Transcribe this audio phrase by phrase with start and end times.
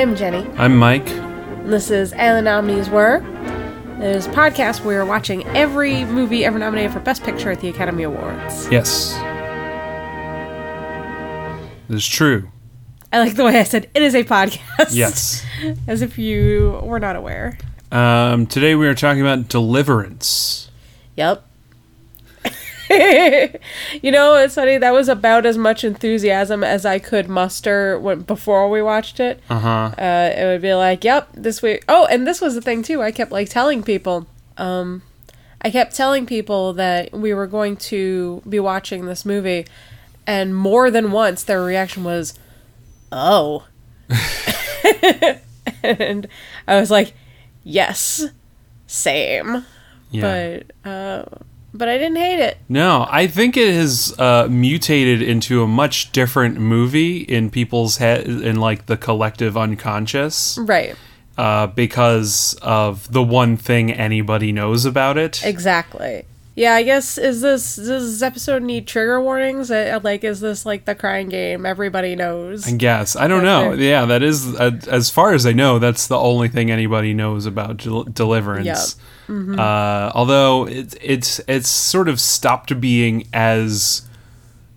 [0.00, 0.46] am Jenny.
[0.56, 1.08] I'm Mike.
[1.10, 3.16] And this is And the Nominees Were.
[3.98, 7.60] It is a podcast where we're watching every movie ever nominated for Best Picture at
[7.60, 8.66] the Academy Awards.
[8.70, 9.14] Yes.
[11.90, 12.50] It's true.
[13.12, 14.94] I like the way I said it is a podcast.
[14.94, 15.44] Yes.
[15.86, 17.58] As if you were not aware.
[17.92, 20.70] Um, today we are talking about Deliverance.
[21.16, 21.44] Yep.
[24.02, 24.76] you know, it's funny.
[24.76, 29.40] That was about as much enthusiasm as I could muster when before we watched it.
[29.48, 29.94] Uh-huh.
[29.96, 33.00] Uh, it would be like, "Yep, this week." Oh, and this was the thing too.
[33.00, 34.26] I kept like telling people.
[34.56, 35.02] Um,
[35.62, 39.66] I kept telling people that we were going to be watching this movie,
[40.26, 42.34] and more than once, their reaction was,
[43.12, 43.66] "Oh,"
[45.84, 46.26] and
[46.66, 47.12] I was like,
[47.62, 48.24] "Yes,
[48.88, 49.64] same."
[50.10, 50.62] Yeah.
[50.82, 51.24] But uh,
[51.74, 52.58] but I didn't hate it.
[52.68, 58.26] no, I think it has uh, mutated into a much different movie in people's head,
[58.26, 60.94] in like the collective unconscious, Right.
[61.38, 65.42] uh, because of the one thing anybody knows about it.
[65.44, 66.24] Exactly.
[66.56, 67.86] Yeah, I guess is this does
[68.18, 69.70] this episode need trigger warnings?
[69.70, 72.66] Uh, Like, is this like the crying game everybody knows?
[72.66, 73.72] I guess I don't know.
[73.72, 73.88] Okay.
[73.88, 75.78] Yeah, that is uh, as far as I know.
[75.78, 78.96] That's the only thing anybody knows about del- Deliverance.
[79.28, 84.02] Uh, although it's it's it's sort of stopped being as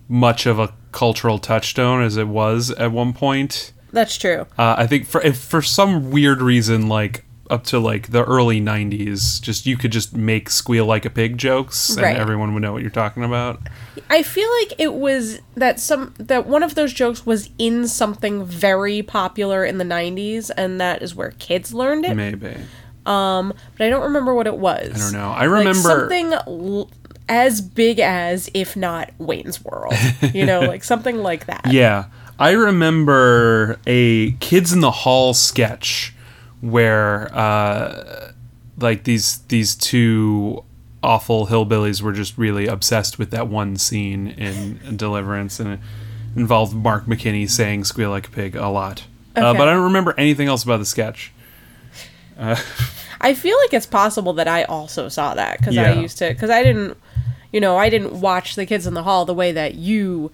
[0.08, 3.72] much of a cultural touchstone as it was at one point.
[3.92, 4.46] That's true.
[4.56, 8.60] Uh, I think for if for some weird reason, like up to like the early
[8.60, 12.16] '90s, just you could just make "squeal like a pig" jokes, and Right.
[12.16, 13.60] everyone would know what you're talking about.
[14.10, 18.44] I feel like it was that some that one of those jokes was in something
[18.44, 22.14] very popular in the '90s, and that is where kids learned it.
[22.14, 22.54] Maybe
[23.06, 24.94] Um, but I don't remember what it was.
[24.94, 25.30] I don't know.
[25.30, 25.74] I Like remember.
[25.82, 26.90] something l-
[27.28, 29.94] as big as, if not Wayne's World.
[30.32, 31.66] you know, like something like that.
[31.70, 32.06] Yeah.
[32.38, 36.13] I remember a Kids in the Hall sketch
[36.70, 38.32] where uh
[38.78, 40.64] like these these two
[41.02, 45.80] awful hillbillies were just really obsessed with that one scene in Deliverance and it
[46.34, 49.04] involved Mark McKinney saying squeal like a pig a lot.
[49.36, 51.32] Uh, but I don't remember anything else about the sketch.
[53.20, 56.50] I feel like it's possible that I also saw that because I used to because
[56.50, 56.96] I didn't,
[57.52, 60.32] you know, I didn't watch the Kids in the Hall the way that you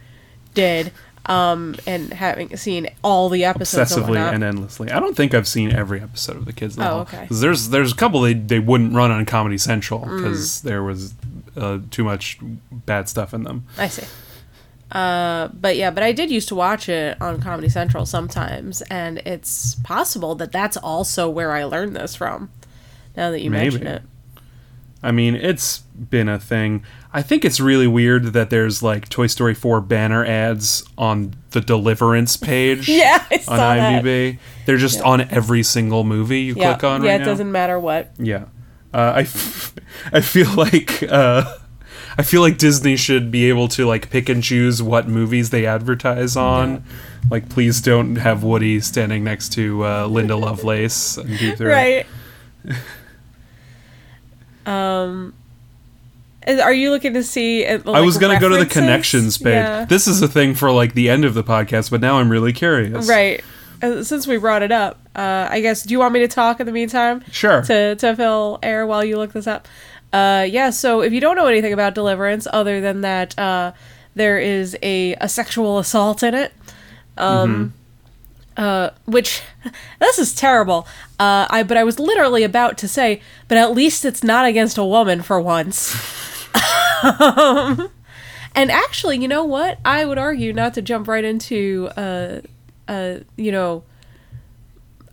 [0.54, 0.92] did,
[1.30, 4.34] um, and having seen all the episodes Obsessively whatnot.
[4.34, 4.90] and endlessly.
[4.90, 7.26] I don't think I've seen every episode of the Kids the Oh, okay.
[7.30, 10.16] There's there's a couple they, they wouldn't run on Comedy Central Mm.
[10.16, 11.14] because there was
[11.56, 12.38] uh, too much
[12.70, 13.64] bad stuff in them.
[13.78, 14.06] I see.
[14.90, 19.18] Uh, but yeah, but I did used to watch it on Comedy Central sometimes, and
[19.18, 22.50] it's possible that that's also where I learned this from.
[23.16, 24.02] Now that you mention it,
[25.02, 26.84] I mean, it's been a thing.
[27.12, 31.60] I think it's really weird that there's like Toy Story 4 banner ads on the
[31.60, 34.04] Deliverance page yeah, I saw on that.
[34.04, 34.38] IMDb.
[34.66, 37.04] They're just on every single movie you Yeah, click on right now.
[37.06, 37.30] yeah, right it now.
[37.30, 38.12] doesn't matter what.
[38.18, 38.44] Yeah.
[38.92, 39.74] Uh, I, f-
[40.12, 41.56] I feel like uh,
[42.18, 45.64] I feel like Disney should be able to like pick and choose what movies they
[45.64, 46.84] advertise on.
[47.30, 52.06] Like, please don't have Woody standing next to uh, Linda Lovelace and right.
[54.70, 55.34] Um,
[56.46, 57.66] are you looking to see?
[57.66, 59.54] uh, I was gonna go to the connections page.
[59.54, 59.84] Yeah.
[59.84, 62.52] This is a thing for like the end of the podcast, but now I'm really
[62.52, 63.08] curious.
[63.08, 63.42] Right.
[63.82, 65.82] Uh, since we brought it up, uh, I guess.
[65.82, 67.24] Do you want me to talk in the meantime?
[67.30, 67.62] Sure.
[67.62, 69.66] To to fill air while you look this up.
[70.12, 70.70] Uh, yeah.
[70.70, 73.72] So if you don't know anything about Deliverance, other than that, uh,
[74.14, 76.52] there is a a sexual assault in it.
[77.16, 77.74] Um.
[78.60, 79.40] Uh, which
[80.00, 80.86] this is terrible.
[81.18, 84.76] Uh, I but I was literally about to say, but at least it's not against
[84.76, 85.94] a woman for once.
[87.02, 87.90] um,
[88.54, 89.78] and actually, you know what?
[89.84, 92.40] I would argue not to jump right into uh,
[92.86, 93.84] uh, you know,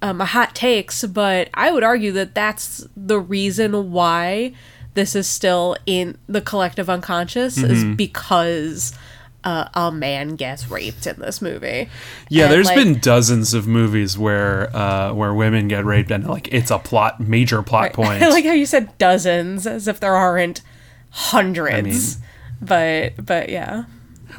[0.01, 4.53] my hot takes, but I would argue that that's the reason why
[4.95, 7.93] this is still in the collective unconscious is Mm-hmm.
[7.93, 8.93] because
[9.43, 11.89] uh, a man gets raped in this movie.
[12.29, 16.27] Yeah, And, there's like, been dozens of movies where uh, where women get raped and
[16.27, 18.21] like it's a plot major plot point.
[18.21, 20.61] I like how you said dozens, as if there aren't
[21.09, 21.77] hundreds.
[21.77, 22.27] I mean,
[22.61, 23.85] but but yeah,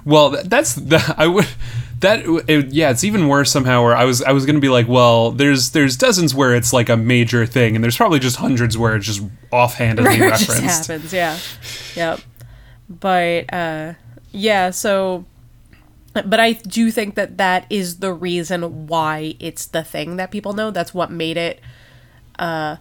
[0.04, 1.46] well, that's the I would
[2.00, 3.82] that it, yeah, it's even worse somehow.
[3.82, 6.88] Where I was I was gonna be like, well, there's there's dozens where it's like
[6.88, 10.60] a major thing, and there's probably just hundreds where it's just offhandedly Right, it just
[10.60, 11.12] happens.
[11.12, 11.38] Yeah,
[11.94, 12.20] yep.
[12.88, 13.94] But uh,
[14.32, 15.24] yeah, so.
[16.14, 20.52] But I do think that that is the reason why it's the thing that people
[20.52, 20.70] know.
[20.70, 21.60] That's what made it,
[22.38, 22.76] uh,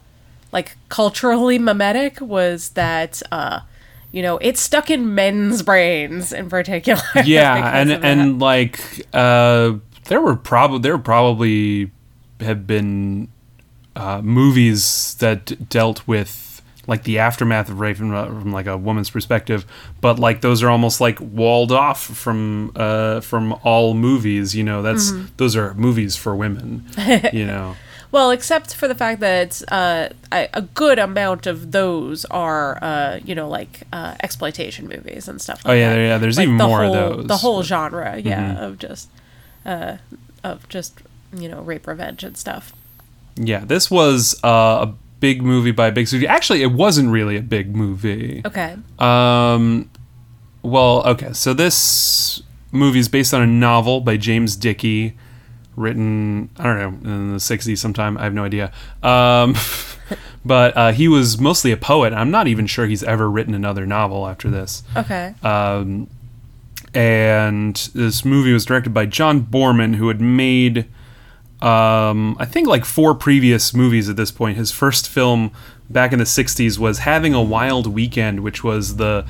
[0.52, 3.60] like culturally mimetic was that, uh,
[4.12, 7.02] you know, it's stuck in men's brains in particular.
[7.26, 9.74] Yeah, and and like uh,
[10.06, 11.92] there were probably there probably
[12.40, 13.28] have been
[13.96, 16.47] uh, movies that dealt with
[16.88, 19.66] like the aftermath of rape from, uh, from like a woman's perspective,
[20.02, 24.56] but like those are almost like walled off from uh, from all movies.
[24.56, 26.86] You know, that's those are movies for women.
[27.34, 27.76] you know.
[28.10, 33.20] Well, except for the fact that uh, a a good amount of those are, uh,
[33.26, 35.72] you know, like uh, exploitation movies and stuff like that.
[35.72, 36.00] Oh, yeah, that.
[36.02, 37.28] yeah, there's Like, even the more of those.
[37.28, 38.62] The whole genre, yeah, Mhm.
[38.62, 39.10] of just,
[39.66, 39.98] uh,
[40.42, 41.02] of just,
[41.36, 42.72] you know, rape revenge and stuff.
[43.36, 46.30] Yeah, this was uh, a big movie by a big studio.
[46.30, 48.42] Actually, it wasn't really a big movie.
[48.46, 48.76] Okay.
[49.00, 49.90] Um,
[50.62, 51.34] well, okay.
[51.34, 52.42] So this
[52.72, 55.16] movie is based on a novel by James Dickey,
[55.76, 58.18] written I don't know in the '60s sometime.
[58.18, 58.72] I have no idea.
[59.04, 59.56] Um,
[60.46, 62.14] but uh, he was mostly a poet.
[62.14, 64.84] I'm not even sure he's ever written another novel after this.
[64.96, 65.34] Okay.
[65.44, 66.10] Um,
[66.94, 70.88] and this movie was directed by John Boorman, who had made,
[71.62, 74.58] um, I think, like four previous movies at this point.
[74.58, 75.52] His first film
[75.90, 79.26] back in the '60s was "Having a Wild Weekend," which was the,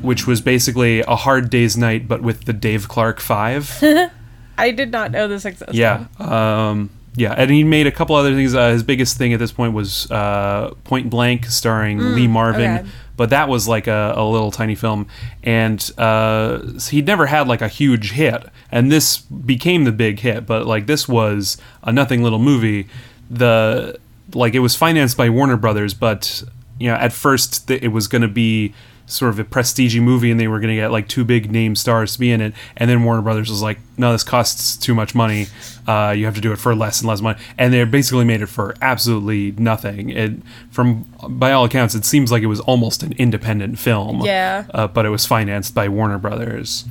[0.00, 3.82] which was basically a Hard Day's Night, but with the Dave Clark Five.
[4.58, 5.74] I did not know this existed.
[5.74, 8.54] yeah, um, yeah, and he made a couple other things.
[8.54, 12.78] Uh, his biggest thing at this point was uh, Point Blank, starring Lee Marvin.
[12.78, 12.88] okay.
[13.16, 15.06] But that was like a, a little tiny film,
[15.44, 16.58] and uh,
[16.90, 20.46] he'd never had like a huge hit, and this became the big hit.
[20.46, 22.88] But like this was a nothing little movie.
[23.30, 24.00] The
[24.32, 26.42] like it was financed by Warner Brothers, but
[26.80, 28.74] you know at first th- it was going to be
[29.14, 31.76] sort of a prestige movie, and they were going to get like two big name
[31.76, 34.94] stars to be in it, and then Warner Brothers was like, no, this costs too
[34.94, 35.46] much money.
[35.86, 38.42] Uh, you have to do it for less and less money, and they basically made
[38.42, 40.10] it for absolutely nothing.
[40.10, 40.32] It
[40.70, 44.22] from by all accounts, it seems like it was almost an independent film.
[44.22, 44.64] Yeah.
[44.72, 46.84] Uh, but it was financed by Warner Brothers.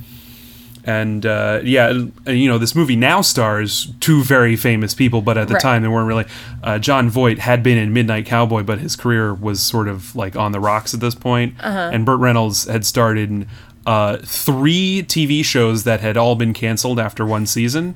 [0.86, 1.90] And uh, yeah,
[2.26, 5.62] you know, this movie now stars two very famous people, but at the Right.
[5.62, 6.26] time they weren't really.
[6.62, 10.36] Uh, Jon Voight had been in Midnight Cowboy, but his career was sort of like
[10.36, 11.54] on the rocks at this point.
[11.60, 11.90] Uh-huh.
[11.92, 13.46] And Burt Reynolds had started in
[13.86, 17.94] uh, three TV shows that had all been canceled after one season.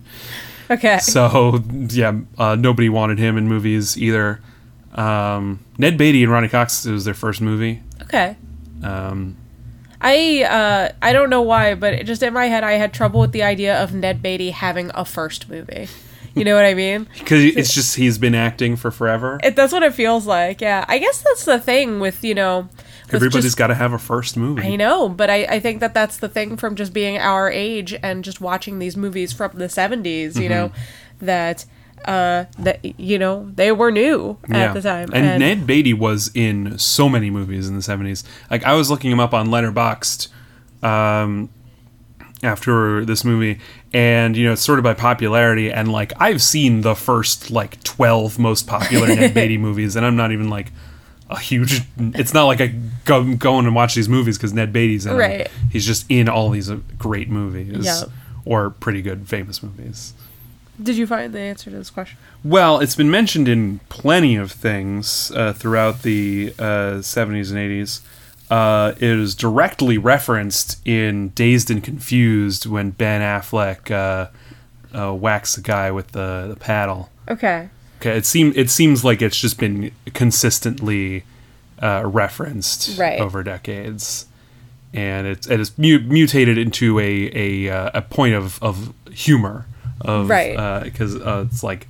[0.71, 0.99] Okay.
[0.99, 4.41] So yeah, uh, nobody wanted him in movies either.
[4.95, 7.83] Um, Ned Beatty and Ronny Cox it was their first movie.
[8.03, 8.37] okay.
[8.83, 9.37] Um,
[10.01, 13.21] I uh I don't know why, but it just in my head I had trouble
[13.21, 15.89] with the idea of Ned Beatty having a first movie.
[16.35, 17.09] You know what I mean?
[17.19, 19.41] because it's just he's been acting for forever.
[19.43, 20.61] It, that's what it feels like.
[20.61, 22.69] Yeah, I guess that's the thing with you know.
[23.11, 24.63] Everybody's got to have a first movie.
[24.63, 27.95] I know, but I, I think that that's the thing from just being our age
[28.03, 31.25] and just watching these movies from the 70s, you know, Mm-hmm.
[31.27, 31.65] that
[32.05, 35.11] uh that you know, they were new at the time.
[35.13, 38.25] And, Ned Beatty was in so many movies in the 70s.
[38.51, 40.29] Like, I was looking him up on Letterboxd
[40.83, 41.49] um,
[42.43, 43.61] after this movie,
[43.93, 45.71] and, you know, it's sort of by popularity.
[45.71, 50.17] And, like, I've seen the first, like, 12 most popular Ned Beatty movies, and I'm
[50.17, 50.73] not even, like,
[51.31, 51.83] a huge.
[51.99, 52.75] It's not like I
[53.05, 55.19] go going and watch these movies because Ned Beatty's in them.
[55.19, 55.51] Right.
[55.71, 57.85] He's just in all these uh, great movies.
[57.85, 58.11] Yep.
[58.45, 60.15] Or pretty good, famous movies.
[60.83, 62.19] Did you find the answer to this question?
[62.45, 68.01] Well, it's been mentioned in plenty of things uh, throughout the uh, 70s and 80s.
[68.51, 74.29] Uh, it is directly referenced in Dazed and Confused when Ben Affleck uh,
[74.97, 77.11] uh, whacks the guy with the, the paddle.
[77.29, 77.69] Okay.
[78.01, 81.25] Okay, it seems it seems like it's just been consistently
[81.83, 83.21] uh, referenced Right.
[83.21, 84.27] over decades,
[84.95, 89.67] and it's it is mu- mutated into a a, uh, a point of, of humor
[90.01, 90.83] of Right.
[90.85, 91.89] because uh, it's like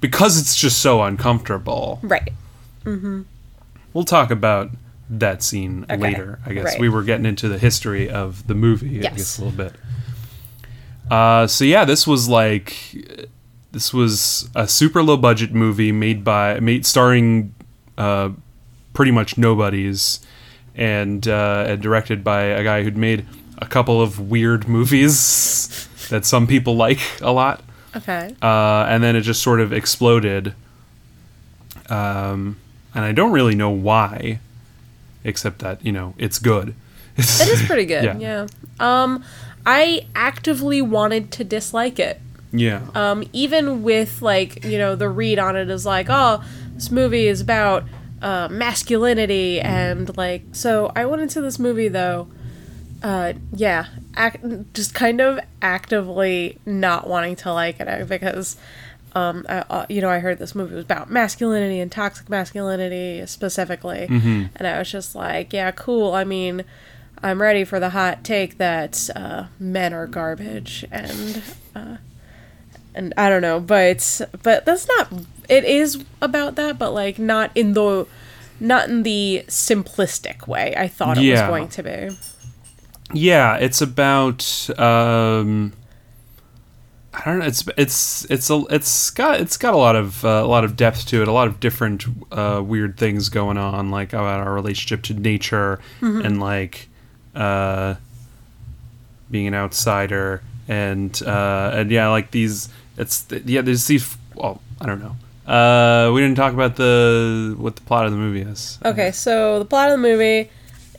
[0.00, 1.98] because it's just so uncomfortable.
[2.02, 2.32] Right.
[2.84, 3.22] Mm-hmm.
[3.92, 4.70] We'll talk about
[5.10, 6.38] that scene Okay, later.
[6.46, 6.80] I guess right.
[6.80, 8.98] we were getting into the history of the movie.
[9.00, 9.16] I Yes.
[9.16, 9.72] guess a little bit.
[11.10, 12.76] Uh, so yeah, this was like
[13.72, 17.54] this was a super low budget movie made by made starring
[17.96, 18.30] uh,
[18.92, 20.20] pretty much nobodies
[20.74, 23.24] and uh, and directed by a guy who'd made
[23.58, 27.62] a couple of weird movies that some people like a lot
[27.96, 28.34] Okay.
[28.42, 30.54] uh, and then it just sort of exploded.
[31.88, 32.56] Um,
[32.94, 34.40] and I don't really know why,
[35.24, 36.74] except that you know it's good.
[37.16, 38.04] It is pretty good.
[38.04, 38.18] Yeah.
[38.18, 38.46] yeah.
[38.80, 39.24] Um
[39.66, 42.20] I actively wanted to dislike it.
[42.52, 46.42] yeah, um, even with like you know the read on it is like oh
[46.74, 47.84] this movie is about
[48.22, 52.26] uh, masculinity and like so i went into this movie though
[53.02, 53.86] uh, yeah
[54.16, 58.56] act, just kind of actively not wanting to like it uh, because
[59.14, 63.24] um, I, uh, you know i heard this movie was about masculinity and toxic masculinity
[63.26, 64.06] specifically
[64.56, 66.64] and i was just like yeah cool i mean
[67.22, 71.42] i'm ready for the hot take that uh, men are garbage and
[72.94, 75.12] and I don't know, but but that's not.
[75.48, 78.06] It is about that, but like not in the
[78.58, 81.48] not in the simplistic way I thought it Yeah.
[81.48, 82.16] was going to be.
[83.12, 85.72] Yeah, it's about um
[87.18, 87.46] I don't know.
[87.46, 90.76] It's it's it's a it's got it's got a lot of uh, a lot of
[90.76, 91.26] depth to it.
[91.26, 95.80] A lot of different uh, weird things going on, like about our relationship to nature
[96.00, 96.88] and like
[97.34, 97.94] uh,
[99.30, 102.68] being an outsider and uh, and yeah, like these.
[102.96, 103.62] It's yeah.
[103.62, 104.16] There's these.
[104.34, 105.52] Well, I don't know.
[105.52, 108.78] Uh, we didn't talk about the what the plot of the movie is.
[108.84, 110.50] Okay, so the plot of the movie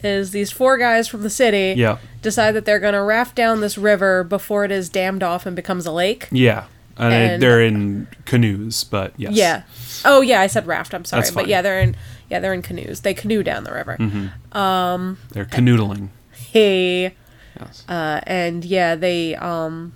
[0.04, 1.98] is these four guys from the city Yeah.
[2.22, 5.56] decide that they're going to raft down this river before it is dammed off and
[5.56, 6.28] becomes a lake.
[6.32, 6.66] Yeah.
[6.98, 9.34] And, And- they're in canoes, but yes.
[9.34, 9.64] Yeah.
[10.06, 10.94] Oh yeah, I said raft.
[10.94, 11.96] I'm sorry, but yeah, they're in
[12.30, 13.02] yeah they're in canoes.
[13.02, 13.96] They canoe down the river.
[14.00, 16.10] They're canoodling.
[16.32, 17.14] Hey,
[17.60, 17.84] Yes.
[17.90, 19.94] uh, and yeah, they um,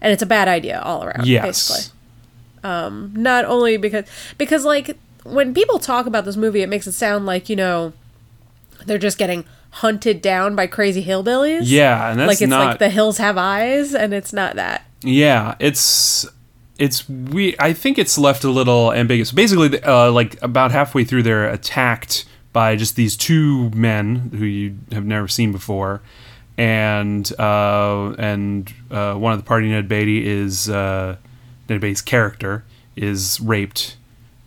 [0.00, 1.26] and it's a bad idea all around.
[1.26, 1.44] yes.
[1.68, 1.92] Basically,
[2.64, 4.04] um, not only because
[4.36, 7.92] because like when people talk about this movie, it makes it sound like you know
[8.88, 11.62] they're just getting hunted down by crazy hillbillies.
[11.64, 12.66] Yeah, and that's like it's not.
[12.66, 14.84] like the hills have eyes, and it's not that.
[15.02, 16.26] yeah, it's
[16.78, 17.54] it's we.
[17.58, 19.32] I think it's left a little ambiguous.
[19.32, 24.76] Basically, uh, like about halfway through, they're attacked by just these two men who you
[24.92, 26.00] have never seen before,
[26.56, 31.16] and uh, and uh, one of the party, Ned Beatty, is uh,
[31.68, 32.64] Ned Beatty's character
[32.96, 33.96] is raped,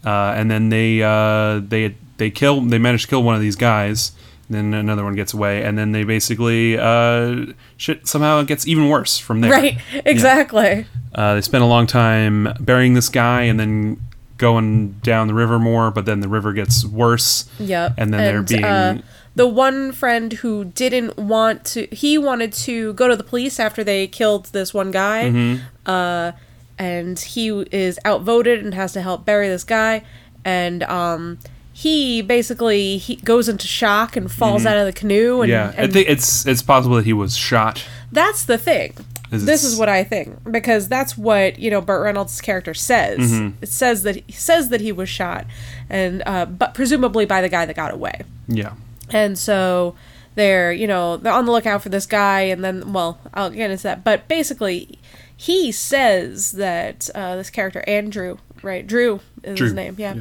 [0.06, 3.56] uh, and then they uh, they they kill they manage to kill one of these
[3.56, 4.12] guys.
[4.52, 8.90] Then another one gets away, and then they basically uh, shit somehow it gets even
[8.90, 9.52] worse from there.
[9.52, 9.80] Right.
[10.06, 10.86] Exactly.
[11.16, 14.02] Uh, they spend a long time burying this guy and then
[14.38, 17.50] going down the river more, but then the river gets worse.
[17.60, 17.94] Yep.
[17.98, 18.64] And then they're being.
[18.64, 19.02] uh,
[19.36, 23.84] the one friend who didn't want to, he wanted to go to the police after
[23.84, 25.26] they killed this one guy.
[25.26, 25.64] Mm-hmm.
[25.86, 26.32] Uh,
[26.78, 30.04] and he is outvoted and has to help bury this guy.
[30.44, 31.38] And um,
[31.82, 35.42] he basically he goes into shock and falls out of the canoe.
[35.42, 35.78] And, Mm-hmm.
[35.80, 37.84] yeah, I think it's it's possible that he was shot.
[38.12, 38.94] that's the thing.
[39.32, 41.82] Is this is what I think because that's what you know.
[41.82, 43.20] Burt Reynolds' character says.
[43.20, 43.64] Mm-hmm.
[43.64, 45.46] It says that he says that he was shot,
[45.90, 48.22] and uh, but presumably by the guy that got away.
[48.48, 48.74] Yeah.
[49.10, 49.96] And so
[50.36, 53.72] they're, you know, they're on the lookout for this guy, and then, well, I'll get
[53.72, 54.04] into that.
[54.04, 55.00] But basically,
[55.36, 58.86] he says that uh, this character, Andrew, right?
[58.88, 60.16] Drew is Drew, his name, yeah,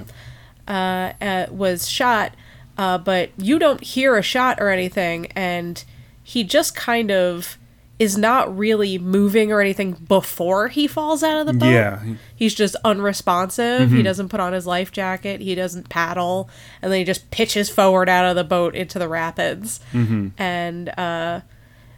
[0.68, 2.32] Uh, uh, was shot,
[2.78, 5.84] uh, but you don't hear a shot or anything, and
[6.22, 7.58] he just kind of
[7.98, 11.70] is not really moving or anything before he falls out of the boat.
[11.70, 12.02] Yeah.
[12.34, 13.90] He's just unresponsive.
[13.90, 15.42] He doesn't put on his life jacket.
[15.42, 16.48] He doesn't paddle,
[16.80, 19.80] and then he just pitches forward out of the boat into the rapids.
[19.92, 20.28] Mm-hmm.
[20.38, 21.40] And uh,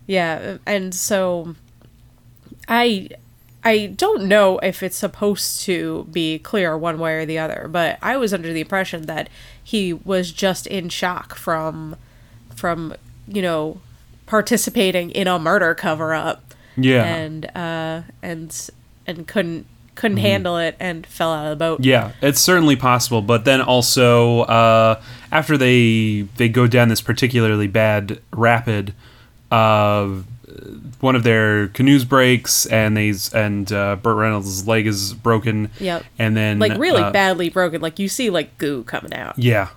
[0.07, 1.55] yeah, and so
[2.67, 3.11] I
[3.65, 7.99] I don't know if it's supposed to be clear one way or the other, but
[8.03, 9.29] I was under the impression that
[9.63, 11.97] he was just in shock from
[12.55, 12.95] from
[13.29, 13.81] you know
[14.27, 17.05] participating in a murder cover up Yeah.
[17.05, 18.71] and uh and
[19.07, 21.81] and couldn't couldn't handle it and fell out of the boat.
[21.85, 25.01] Yeah, it's certainly possible, but then also uh,
[25.31, 28.95] after they they go down this particularly bad rapid,
[29.51, 30.09] uh,
[31.03, 35.71] one of their canoes breaks and they and uh, Burt Reynolds' leg is broken.
[35.81, 36.05] Yep.
[36.19, 37.81] and then Like really uh, badly broken.
[37.81, 39.37] Like you see like goo coming out.
[39.37, 39.71] Yeah,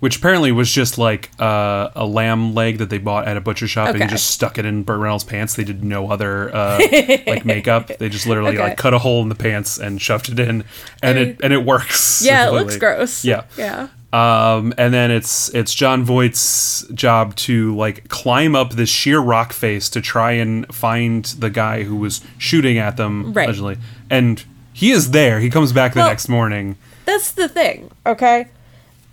[0.00, 3.68] which apparently was just like uh, a lamb leg that they bought at a butcher
[3.68, 5.54] shop and just stuck it in Burt Reynolds' pants.
[5.54, 6.78] They did no other uh,
[7.28, 7.86] like makeup.
[7.98, 8.70] They just literally Okay.
[8.70, 10.64] like cut a hole in the pants and shoved it in,
[11.00, 12.22] and it and it works.
[12.24, 13.24] Yeah, it looks gross.
[13.24, 13.44] Yeah.
[13.56, 13.86] Yeah.
[14.12, 19.52] Um, and then it's it's Jon Voight's job to like climb up this sheer rock
[19.54, 23.44] face to try and find the guy who was shooting at them Right.
[23.46, 23.78] allegedly.
[24.10, 25.40] And he is there.
[25.40, 26.76] He comes back the Well- next morning.
[27.06, 28.48] That's the thing, okay?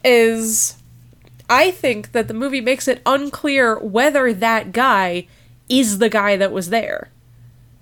[0.03, 0.75] Is
[1.50, 5.25] I think that the movie makes it unclear whether that guy
[5.70, 7.08] is the guy that was there.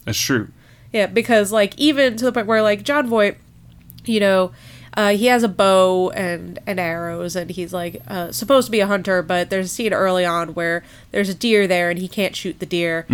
[0.06, 0.50] That's true.
[0.94, 3.38] Yeah, because like even to the point where like Jon Voight,
[4.06, 4.52] you know,
[4.98, 8.80] uh, he has a bow and and arrows, and he's like uh, supposed to be
[8.80, 12.08] a hunter, but there's a scene early on where there's a deer there, and he
[12.08, 13.06] can't shoot the deer,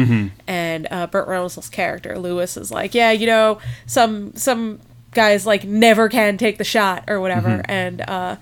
[0.48, 4.80] and uh, Burt Reynolds' character Lewis is like, yeah, you know, some some
[5.12, 8.38] guys like never can take the shot or whatever, and uh,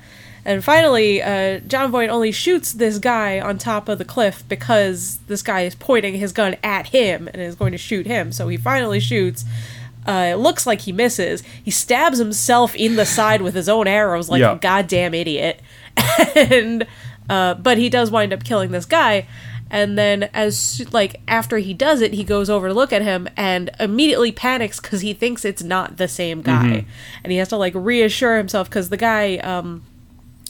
[0.45, 5.19] and finally, uh, Jon Voight only shoots this guy on top of the cliff because
[5.27, 8.31] this guy is pointing his gun at him and is going to shoot him.
[8.31, 9.45] So he finally shoots.
[10.07, 11.43] Uh, it looks like he misses.
[11.63, 14.53] He stabs himself in the side with his own arrows, like Yeah.
[14.53, 15.59] a goddamn idiot.
[16.35, 16.87] and
[17.29, 19.27] uh, but he does wind up killing this guy.
[19.69, 23.29] and then as like after he does it, he goes over to look at him
[23.37, 26.89] and immediately panics because he thinks it's not the same guy, Mm-hmm.
[27.23, 29.83] and he has to like reassure himself because the guy, um,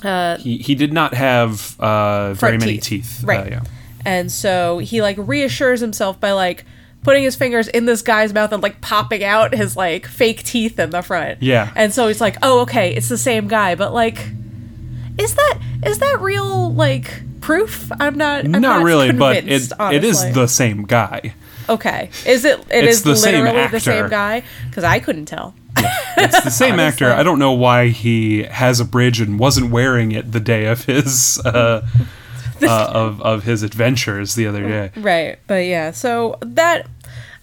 [0.03, 3.23] uh, He he did not have uh, very many teeth.
[3.23, 3.47] right?
[3.47, 3.61] Uh, yeah.
[4.05, 6.65] And so he like reassures himself by like
[7.03, 10.79] putting his fingers in this guy's mouth and like popping out his like fake teeth
[10.79, 11.41] in the front.
[11.41, 11.71] Yeah.
[11.75, 14.17] And so he's like, "Oh, okay, it's the same guy." But like
[15.17, 17.91] is that is that real like proof?
[17.99, 21.33] I'm not I'm not, not really, but it it is the same guy.
[21.69, 22.09] Okay.
[22.25, 25.53] Is it It It's is the same literally the same guy cuz I couldn't tell.
[26.17, 27.11] It's the same actor.
[27.11, 30.85] I don't know why he has a bridge and wasn't wearing it the day of
[30.85, 31.87] his uh,
[32.69, 34.91] uh, of of his adventures the other day.
[34.95, 35.39] Right.
[35.47, 36.87] But yeah, so that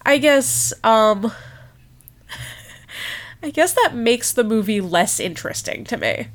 [0.05, 1.31] I guess um
[3.43, 6.27] I guess that makes the movie less interesting to me.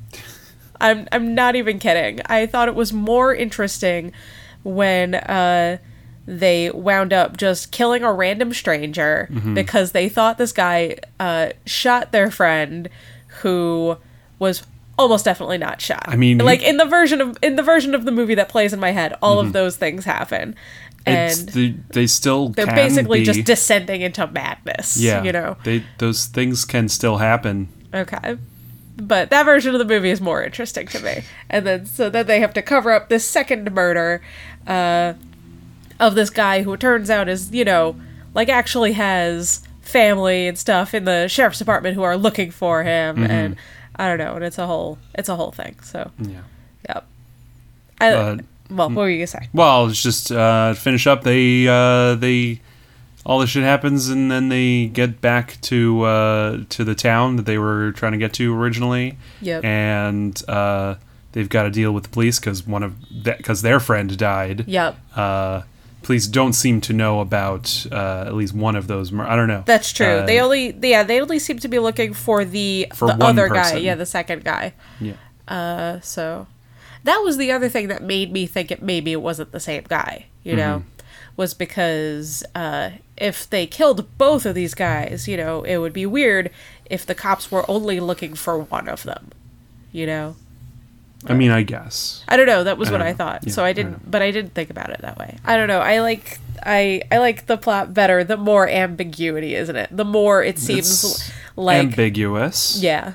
[0.79, 2.19] I'm I'm not even kidding.
[2.25, 4.11] I thought it was more interesting
[4.63, 5.77] when uh
[6.27, 12.11] they wound up just killing a random stranger because they thought this guy uh shot
[12.11, 12.89] their friend
[13.41, 13.97] who
[14.39, 14.63] was
[14.97, 16.05] almost definitely not shot.
[16.07, 18.73] I mean, like in the version of in the version of the movie that plays
[18.73, 20.55] in my head, all of those things happen.
[21.07, 24.97] And the, they still they're basically be, just descending into madness.
[24.97, 25.57] yeah You know?
[25.63, 27.67] they those things can still happen.
[27.93, 28.37] Okay.
[28.97, 31.23] But that version of the movie is more interesting to me.
[31.49, 34.21] And then so then they have to cover up this second murder
[34.65, 35.13] uh,
[35.99, 37.95] of this guy who it turns out is, you know,
[38.33, 43.23] like actually has family and stuff in the sheriff's department who are looking for him
[43.23, 43.55] and
[43.97, 45.75] I don't know, and it's a whole it's a whole thing.
[45.81, 46.41] So Yeah.
[46.87, 47.05] yep.
[48.01, 48.11] I,
[48.69, 49.49] well, what were you gonna say?
[49.53, 51.23] Well, it's just uh, finish up.
[51.23, 52.61] They uh, they
[53.25, 57.45] all this shit happens, and then they get back to uh, to the town that
[57.45, 59.17] they were trying to get to originally.
[59.41, 59.63] Yep.
[59.63, 60.95] And uh,
[61.31, 64.67] they've got to deal with the police because one of because their friend died.
[64.67, 64.97] Yep.
[65.15, 65.61] Uh,
[66.05, 69.11] police don't seem to know about uh, at least one of those.
[69.11, 69.63] Mur- I don't know.
[69.65, 70.05] That's true.
[70.05, 73.49] Uh, they only yeah, they only seem to be looking for the For the other
[73.49, 74.73] guy, yeah, the second guy.
[75.01, 75.13] yeah.
[75.47, 76.45] Uh, so
[77.03, 79.83] that was the other thing that made me think it maybe it wasn't the same
[79.87, 80.83] guy, you know,
[81.37, 86.05] was because uh, if they killed both of these guys, you know, it would be
[86.05, 86.51] weird
[86.85, 89.31] if the cops were only looking for one of them,
[89.91, 90.35] you know.
[91.27, 92.23] I mean, I guess.
[92.27, 92.63] I don't know.
[92.63, 93.17] That was I what I know.
[93.17, 93.43] thought.
[93.47, 93.99] Yeah, so I I didn't, know.
[94.07, 95.37] but I didn't think about it that way.
[95.45, 95.79] I don't know.
[95.79, 98.23] I like I I like the plot better.
[98.23, 99.89] The more ambiguity, isn't it?
[99.91, 102.77] The more it seems It's like ambiguous.
[102.81, 103.13] yeah,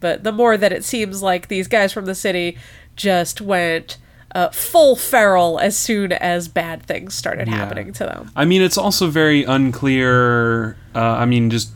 [0.00, 2.56] but the more that it seems like these guys from the city
[2.94, 3.96] just went
[4.34, 7.54] uh, full feral as soon as bad things started Yeah.
[7.56, 8.30] happening to them.
[8.36, 10.76] I mean, it's also very unclear.
[10.94, 11.70] Uh, I mean, just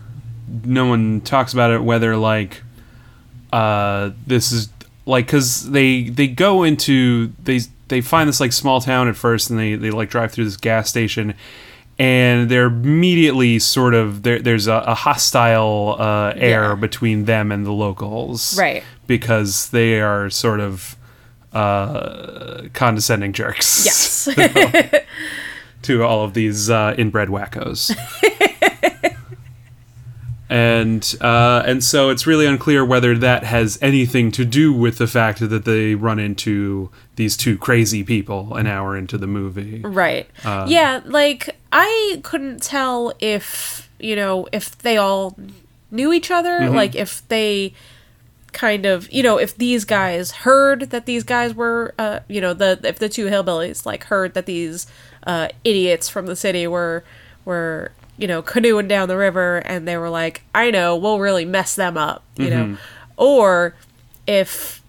[0.64, 2.62] no one talks about it whether like
[3.52, 4.68] uh, this is
[5.06, 9.50] like because they they go into they they find this like small town at first,
[9.50, 11.34] and they they like drive through this gas station.
[11.98, 14.40] And they're immediately sort of there.
[14.40, 16.74] There's a, a hostile uh, air Yeah.
[16.74, 18.82] between them and the locals, Right.
[19.06, 20.96] Because they are sort of
[21.52, 23.84] uh, condescending jerks.
[23.84, 24.28] Yes.
[25.82, 27.94] to all of these uh, inbred wackos.
[30.52, 35.06] and uh, and so it's really unclear whether that has anything to do with the
[35.06, 39.80] fact that they run into these two crazy people an hour into the movie.
[39.80, 40.28] right.
[40.44, 45.36] Uh, yeah, like I couldn't tell if, you know, if they all
[45.90, 46.74] knew each other, Mm-hmm.
[46.76, 47.72] like if they
[48.52, 52.52] kind of, you know, if these guys heard that these guys were uh, you know,
[52.52, 54.86] the if the two hillbillies like heard that these
[55.26, 57.04] uh idiots from the city were
[57.46, 61.44] were you know, canoeing down the river and they were like, I know, we'll really
[61.44, 62.72] mess them up, you Mm-hmm.
[62.72, 62.78] know.
[63.16, 63.74] Or
[64.26, 64.82] if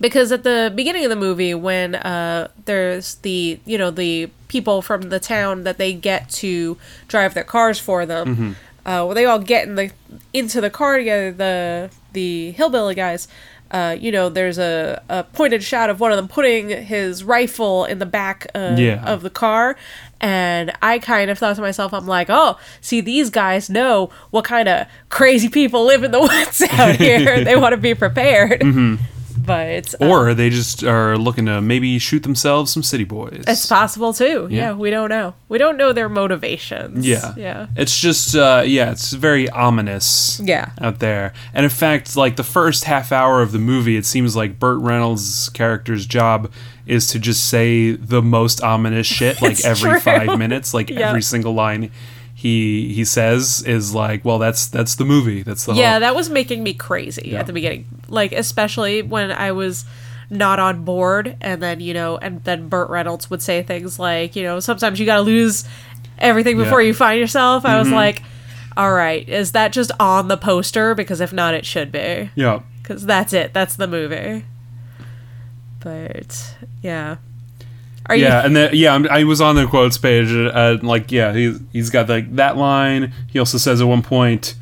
[0.00, 4.82] because at the beginning of the movie when uh there's the you know the people
[4.82, 6.76] from the town that they get to
[7.08, 8.52] drive their cars for them Mm-hmm.
[8.88, 9.90] uh when they all get in the
[10.32, 13.26] into the car together the the hillbilly guys
[13.70, 17.84] uh you know there's a, a pointed shot of one of them putting his rifle
[17.84, 19.02] in the back uh, Yeah.
[19.04, 19.76] of the car
[20.20, 24.46] and I kind of thought to myself, I'm like, oh, see, these guys know what
[24.46, 27.44] kind of crazy people live in the woods out here.
[27.44, 28.62] they want to be prepared.
[29.46, 33.44] But uh, Or they just are looking to maybe shoot themselves some city boys.
[33.46, 34.48] it's possible too.
[34.50, 34.56] Yeah.
[34.56, 34.72] Yeah.
[34.72, 35.34] we don't know.
[35.48, 37.06] We don't know their motivations.
[37.06, 37.32] Yeah.
[37.36, 37.66] Yeah.
[37.76, 40.40] It's just uh yeah, it's very ominous.
[40.42, 40.70] Yeah.
[40.80, 41.32] Out there.
[41.54, 44.80] And in fact, like the first half hour of the movie, it seems like Burt
[44.80, 46.50] Reynolds' character's job
[46.86, 50.00] is to just say the most ominous shit like every true.
[50.00, 51.08] 5 minutes, like Yeah.
[51.08, 51.90] every single line
[52.38, 55.42] he he says is like, well, that's that's the movie.
[55.42, 57.40] That's the Yeah, whole that was making me crazy Yeah.
[57.40, 57.86] at the beginning.
[58.08, 59.86] Like, especially when I was
[60.28, 64.34] not on board and then you know and then burt reynolds would say things like
[64.36, 65.64] you know sometimes you gotta lose
[66.18, 66.88] everything before Yeah.
[66.88, 67.94] you find yourself i was mm-hmm.
[67.94, 68.22] like
[68.76, 72.62] all right is that just on the poster because if not it should be Yeah.
[72.82, 74.44] because that's it that's the movie
[75.78, 77.18] but yeah
[78.08, 80.30] are Yeah, you and then yeah, I'm, I was on the quotes page.
[80.32, 83.12] Uh, like, yeah, he he's got like that line.
[83.28, 84.54] He also says at one point,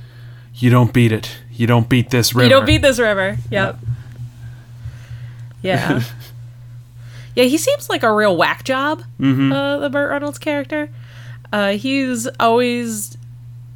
[0.55, 1.37] "You don't beat it.
[1.53, 3.39] You don't beat this river." You don't beat this river.
[3.51, 3.79] Yep.
[5.63, 6.03] Yeah.
[7.35, 9.03] yeah, he seems like a real whack job.
[9.19, 9.53] Mm-hmm.
[9.53, 10.91] Uh, the Burt Reynolds character.
[11.53, 13.17] Uh, he's always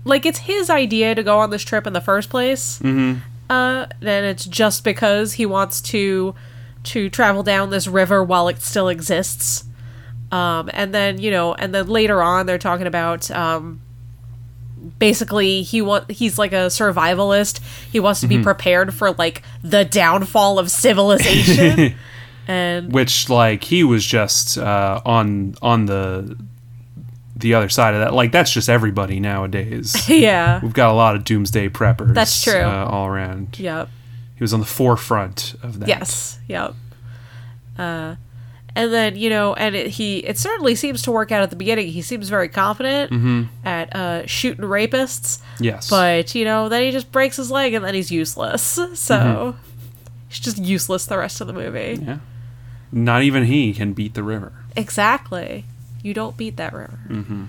[0.04, 2.78] like it's his idea to go on this trip in the first place.
[2.80, 3.20] Mm-hmm.
[3.50, 6.34] Uh, and it's just because he wants to
[6.84, 9.64] to travel down this river while it still exists.
[10.30, 13.80] Um, and then you know, and then later on, they're talking about um,
[14.98, 17.60] basically he want he's like a survivalist.
[17.90, 18.38] He wants to Mm-hmm.
[18.38, 21.94] be prepared for like the downfall of civilization.
[22.46, 26.36] and Which like he was just uh, on on the
[27.36, 28.12] the other side of that.
[28.14, 30.08] Like that's just everybody nowadays.
[30.10, 32.12] yeah, We've got a lot of doomsday preppers.
[32.14, 32.54] That's true.
[32.60, 33.58] Uh, all around.
[33.58, 33.88] yep.
[34.38, 35.88] He was on the forefront of that.
[35.88, 36.38] Yes.
[36.48, 36.74] Yep.
[37.76, 38.14] Uh,
[38.76, 41.56] and then you know, and it, he it certainly seems to work out at the
[41.56, 41.88] beginning.
[41.88, 43.44] He seems very confident Mm-hmm.
[43.66, 45.90] at uh, shooting rapists, Yes.
[45.90, 48.62] but you know, then he just breaks his leg and then he's useless.
[48.94, 49.58] So Mm-hmm.
[50.28, 51.98] he's just useless the rest of the movie.
[52.02, 52.18] yeah.
[52.92, 54.52] Not even he can beat the river.
[54.76, 55.64] Exactly.
[56.02, 56.98] You don't beat that river.
[57.08, 57.44] Mm-hmm.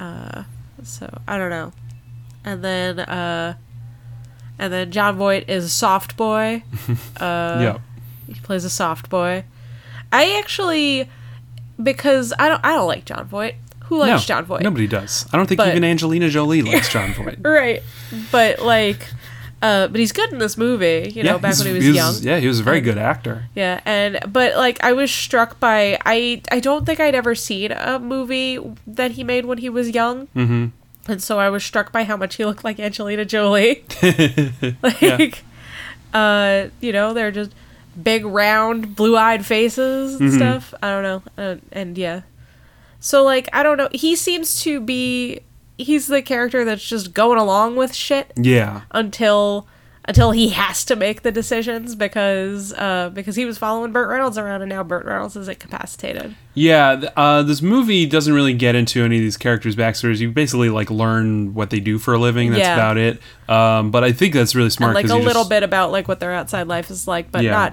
[0.00, 0.44] Uh,
[0.84, 1.72] so I don't know.
[2.44, 3.54] And then uh,
[4.58, 6.62] and then Jon Voight is a soft boy.
[7.20, 7.78] Uh, yeah.
[8.26, 9.44] He plays a soft boy.
[10.12, 11.08] I actually
[11.82, 13.54] because I don't I don't like Jon Voight.
[13.84, 14.62] Who likes no, Jon Voight?
[14.62, 15.26] Nobody does.
[15.32, 17.38] I don't think But- even Angelina Jolie likes Jon Voight.
[17.44, 17.82] Right.
[18.32, 19.06] But like
[19.62, 22.14] uh but he's good in this movie, you know, back when he was, young.
[22.20, 23.44] Yeah, he was a very And- good actor.
[23.54, 27.72] Yeah, and but like I was struck by I I don't think I'd ever seen
[27.72, 30.26] a movie that he made when he was young.
[30.36, 30.66] Mm-hmm.
[31.08, 33.84] And so I was struck by how much he looked like Angelina Jolie.
[34.82, 35.42] like
[36.14, 37.52] uh you know, they're just
[38.02, 40.36] big round blue-eyed faces and Mhm.
[40.36, 40.74] stuff.
[40.82, 41.22] I don't know.
[41.42, 42.22] Uh, and yeah.
[43.00, 45.40] So like I don't know, he seems to be
[45.78, 48.82] he's the character that's just going along with shit Yeah.
[48.92, 49.66] until
[50.08, 54.38] until he has to make the decisions because uh because he was following Burt Reynolds
[54.38, 56.34] around and now Burt Reynolds is incapacitated.
[56.54, 60.18] Yeah, uh, this movie doesn't really get into any of these characters' backstories.
[60.20, 62.50] You basically like learn what they do for a living.
[62.50, 62.74] That's Yeah.
[62.74, 63.20] about it.
[63.48, 64.96] Um, but I think that's really smart.
[64.96, 67.42] and like a little just- bit about like what their outside life is like, but
[67.44, 67.50] Yeah.
[67.50, 67.72] not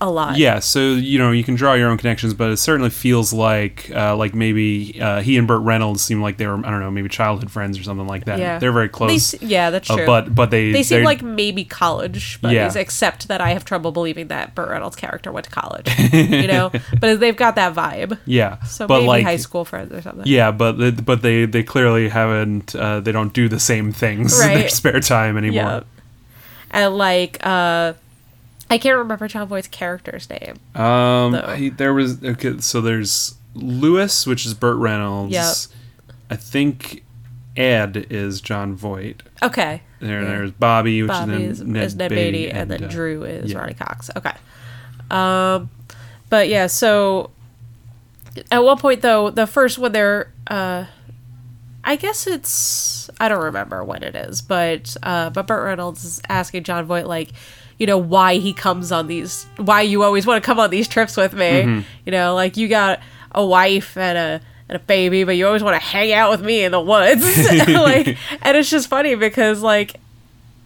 [0.00, 0.36] a lot.
[0.36, 3.90] Yeah, so you know you can draw your own connections, but it certainly feels like
[3.94, 6.90] uh, like maybe uh, he and Burt Reynolds seem like they were I don't know
[6.90, 8.38] maybe childhood friends or something like that.
[8.38, 8.58] Yeah.
[8.60, 9.34] They're very close.
[9.34, 10.06] s- yeah, that's uh, true.
[10.06, 12.80] but but they they seem like maybe college buddies, Yeah.
[12.80, 15.88] except that I have trouble believing that Burt Reynolds' character went to college.
[16.12, 18.18] you know, but they've got that vibe.
[18.24, 20.26] yeah, So but maybe like high school friends or something.
[20.26, 22.74] Yeah, but they- but they they clearly haven't.
[22.76, 25.38] Uh, they don't do the same things in their spare time Yeah.
[25.38, 25.84] anymore.
[26.70, 27.94] And like uh
[28.70, 30.56] I can't remember Jon Voight's character's name.
[30.74, 31.34] Um.
[31.34, 32.58] I- there was okay.
[32.60, 35.32] So there's Lewis, which is Burt Reynolds.
[35.32, 35.56] Yep.
[36.30, 37.04] I think
[37.56, 39.22] Ed is Jon Voight.
[39.42, 39.82] Okay.
[40.00, 40.28] There, Yeah.
[40.28, 43.50] there's Bobby, which Bobby is Ned, is Ned Beatty, Beatty, and, then uh, Drew is
[43.52, 43.58] yeah.
[43.58, 44.10] Ronny Cox.
[44.14, 44.32] Okay.
[45.10, 45.70] Um,
[46.28, 47.30] but yeah, so
[48.52, 50.84] at one point though, the first when they're, uh,
[51.82, 56.20] I guess it's I don't remember when it is, but uh, but Burt Reynolds is
[56.28, 57.30] asking Jon Voight like,
[57.78, 60.88] you know, why he comes on these, why you always want to come on these
[60.88, 61.80] trips with me, Mm-hmm.
[62.06, 63.00] you know, like you got
[63.32, 66.42] a wife and a and a baby, but you always want to hang out with
[66.42, 67.24] me in the woods,
[67.68, 68.06] like,
[68.42, 69.96] and it's just funny because like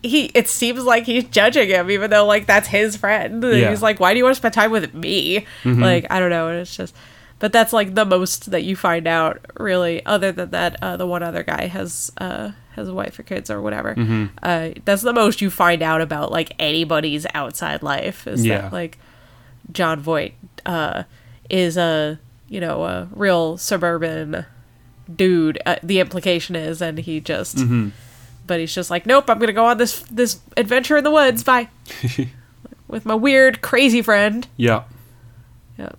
[0.03, 3.43] he it seems like he's judging him even though like that's his friend.
[3.45, 3.71] Yeah.
[3.71, 5.47] he's like why do you want to spend time with me?
[5.65, 6.93] Like i don't know and it's just
[7.39, 11.07] but that's like the most that you find out really other than that uh, the
[11.07, 13.95] one other guy has uh has a wife or kids or whatever
[14.43, 18.63] uh that's the most you find out about like anybody's outside life is Yeah.
[18.63, 18.99] that like
[19.71, 20.35] jon voight
[20.67, 21.05] uh
[21.51, 24.45] is a you know a real suburban
[25.15, 27.89] dude uh, the implication is and he just Mm-hmm.
[28.47, 31.45] but he's just like, nope, I'm gonna go on this this adventure in the woods.
[31.45, 31.69] Bye.
[32.89, 34.47] With my weird, crazy friend.
[34.57, 34.83] Yeah.
[35.79, 35.93] Yeah.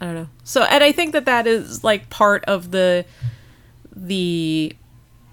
[0.00, 0.28] I don't know.
[0.44, 3.04] So, and I think that that is like part of the
[3.94, 4.74] the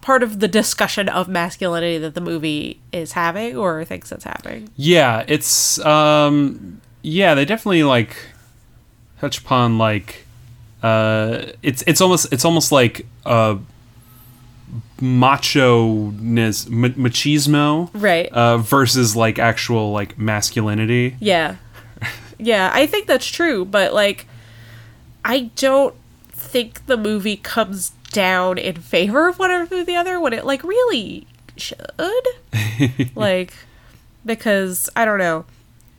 [0.03, 4.69] part of the discussion of masculinity that the movie is having or thinks it's having.
[4.75, 8.15] Yeah, it's um yeah, they definitely like
[9.19, 10.25] touch upon like
[10.83, 13.57] uh it's it's almost it's almost like uh
[14.99, 18.31] macho-ness, ma- machismo, Right.
[18.31, 21.15] Uh, versus like actual like masculinity.
[21.19, 21.55] Yeah.
[22.39, 24.25] Yeah, I think that's true, but like
[25.23, 25.95] I don't
[26.31, 30.63] think the movie comes down in favor of one over the other when it like
[30.63, 32.27] really should.
[33.15, 33.53] like
[34.25, 35.45] because I don't know.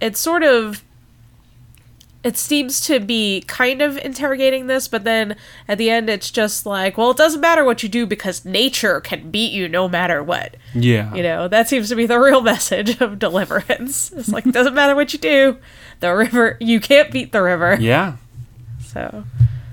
[0.01, 0.83] It's sort of
[2.25, 5.37] it seems to be kind of interrogating this, but then
[5.69, 8.99] at the end it's just like, well, it doesn't matter what you do because nature
[9.01, 10.57] can beat you no matter what.
[10.75, 11.15] Yeah.
[11.15, 14.11] You know, that seems to be the real message of deliverance.
[14.13, 15.59] It's like, doesn't matter what you do,
[16.01, 17.77] the river, you can't beat the river.
[17.79, 18.17] Yeah.
[18.81, 19.25] So,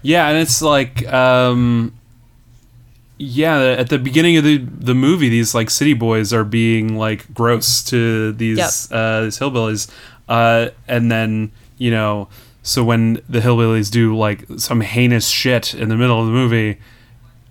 [0.02, 1.94] Yeah, and it's like, um,
[3.24, 7.32] yeah, at the beginning of the the movie, these like city boys are being like
[7.34, 8.70] gross to these Yep.
[8.92, 9.90] uh, these hillbillies,
[10.28, 12.28] uh, and then you know,
[12.64, 16.80] so when the hillbillies do like some heinous shit in the middle of the movie,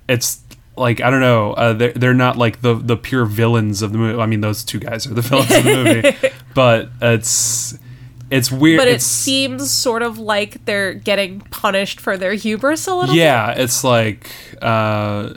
[0.09, 0.41] it's
[0.77, 3.99] like I don't know, uh, they're they're not like the the pure villains of the
[3.99, 4.21] movie.
[4.21, 7.79] I mean, those two guys are the villains of the movie, but it's
[8.31, 8.79] it's weird.
[8.79, 13.13] but it it's, seems sort of like they're getting punished for their hubris a little
[13.15, 13.21] bit.
[13.21, 14.31] yeah it's like
[14.63, 15.33] uh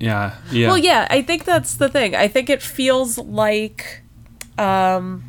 [0.00, 2.14] yeah yeah Well, yeah, I think that's the thing.
[2.14, 4.02] I think it feels like,
[4.56, 5.24] um,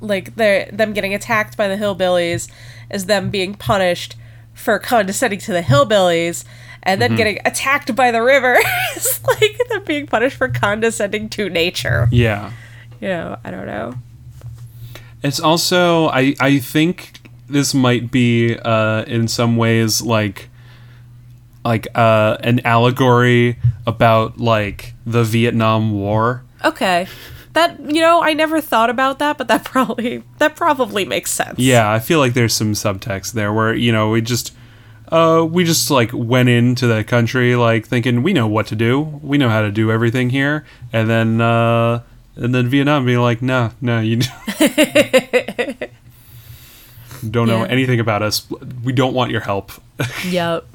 [0.00, 2.48] like they're them getting attacked by the hillbillies
[2.90, 4.16] is them being punished
[4.54, 6.44] for condescending to the hillbillies,
[6.82, 7.08] and Mm-hmm.
[7.08, 8.56] then getting attacked by the river
[8.96, 12.08] is like them being punished for condescending to nature.
[12.10, 12.52] yeah
[13.00, 13.94] You know, I don't know.
[15.22, 17.12] it's also i i think
[17.48, 20.47] this might be uh in some ways like
[21.64, 27.06] like uh an allegory about like the vietnam war Okay.
[27.54, 31.58] That you know, I never thought about that, but that probably that probably makes sense.
[31.58, 34.54] yeah i feel like there's some subtext there where you know we just
[35.10, 39.00] uh, we just like went into the country like thinking we know what to do,
[39.00, 42.02] we know how to do everything here, and then uh,
[42.36, 44.16] and then Vietnam being like, no, no, you
[47.30, 47.70] don't know Yeah.
[47.70, 48.46] anything about us.
[48.84, 49.72] We don't want your help.
[50.28, 50.66] Yep.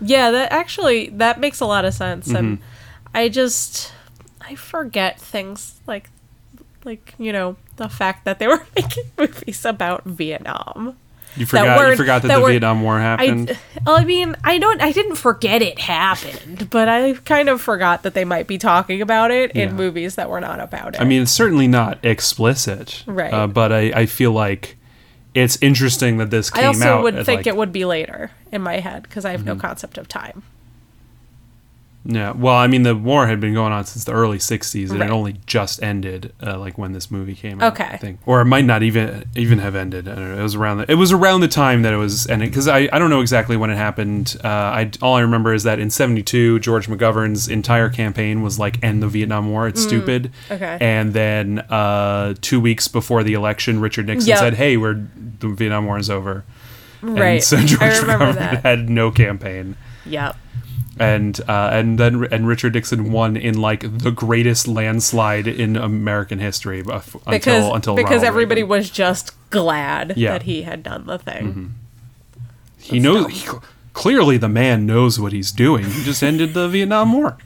[0.00, 2.58] Yeah, that actually that makes a lot of sense, and
[3.14, 3.92] I just
[4.40, 6.10] I forget things like
[6.84, 10.96] like you know the fact that they were making movies about Vietnam.
[11.36, 11.64] You forgot.
[11.64, 13.50] you weren't- forgot that, that the Vietnam War happened.
[13.50, 17.60] I, well, I mean, I don't, I didn't forget it happened, but I kind of
[17.60, 21.00] forgot that they might be talking about it in movies that were not about it.
[21.00, 23.34] I mean, it's certainly not explicit, Right.
[23.34, 24.78] Uh, but I, I feel like
[25.36, 26.64] it's interesting that this came out.
[26.64, 27.02] I also out.
[27.02, 27.48] would think like- Mm-hmm.
[27.48, 30.42] it would be later in my head because I have no concept of time.
[32.08, 32.30] Yeah.
[32.30, 35.08] Well, I mean, the war had been going on since the early '60s, and Right.
[35.10, 37.72] it only just ended, uh, like when this movie came out.
[37.72, 37.88] Okay.
[37.90, 40.06] I think, or it might not even even have ended.
[40.06, 40.38] I don't know.
[40.38, 42.88] It was around the, it was around the time that it was ending because I,
[42.92, 44.36] I don't know exactly when it happened.
[44.44, 48.82] Uh, I all I remember is that in '72, George McGovern's entire campaign was like
[48.84, 49.66] end the Vietnam War.
[49.66, 50.30] It's stupid.
[50.48, 50.54] Mm.
[50.56, 50.78] okay.
[50.80, 54.38] And then uh, two weeks before the election, Richard Nixon Yep.
[54.38, 54.94] said, "Hey, we're
[55.40, 56.44] the Vietnam War is over."
[57.02, 57.34] Right.
[57.34, 58.62] And so George I remember McGovern that.
[58.62, 60.36] had no campaign Yep.
[60.98, 66.38] And uh, and then and Richard Nixon won in like the greatest landslide in American
[66.38, 68.68] history uh, Because until until because Ronald everybody Reagan.
[68.78, 70.28] was just glad Yeah.
[70.28, 70.32] Mm-hmm.
[70.34, 71.74] that he had done the thing.
[72.78, 73.48] he knows he,
[73.92, 75.84] clearly the man knows what he's doing.
[75.84, 77.36] He just ended the Vietnam War.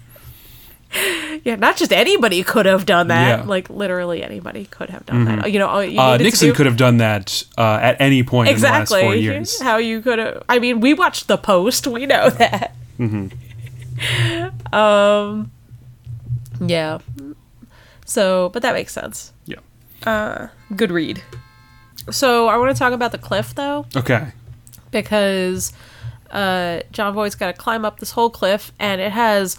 [1.45, 3.29] Yeah, not just anybody could have done that.
[3.29, 3.39] Yeah.
[3.39, 3.49] Mm-hmm.
[3.49, 5.51] Like literally anybody could have done that.
[5.53, 8.57] You know, you Uh, Nixon do- could have done that uh, at any point in
[8.57, 9.61] the last exactly four years.
[9.61, 10.43] how you could have.
[10.49, 11.87] I mean, we watched the post.
[11.87, 12.75] We know that.
[13.01, 14.75] Mm-hmm.
[14.75, 15.51] um.
[16.61, 16.99] Yeah.
[18.05, 19.33] So, but that makes sense.
[19.47, 19.59] Yeah.
[20.05, 21.23] Uh, Good read.
[22.11, 24.29] So I want to talk about the cliff though, Okay.
[24.91, 25.73] because
[26.31, 29.59] uh, John Boy's got to climb up this whole cliff, and it has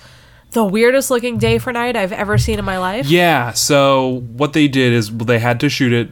[0.52, 3.08] the weirdest looking day for night I've ever seen in my life.
[3.08, 3.52] Yeah.
[3.52, 6.12] So what they did is they had to shoot it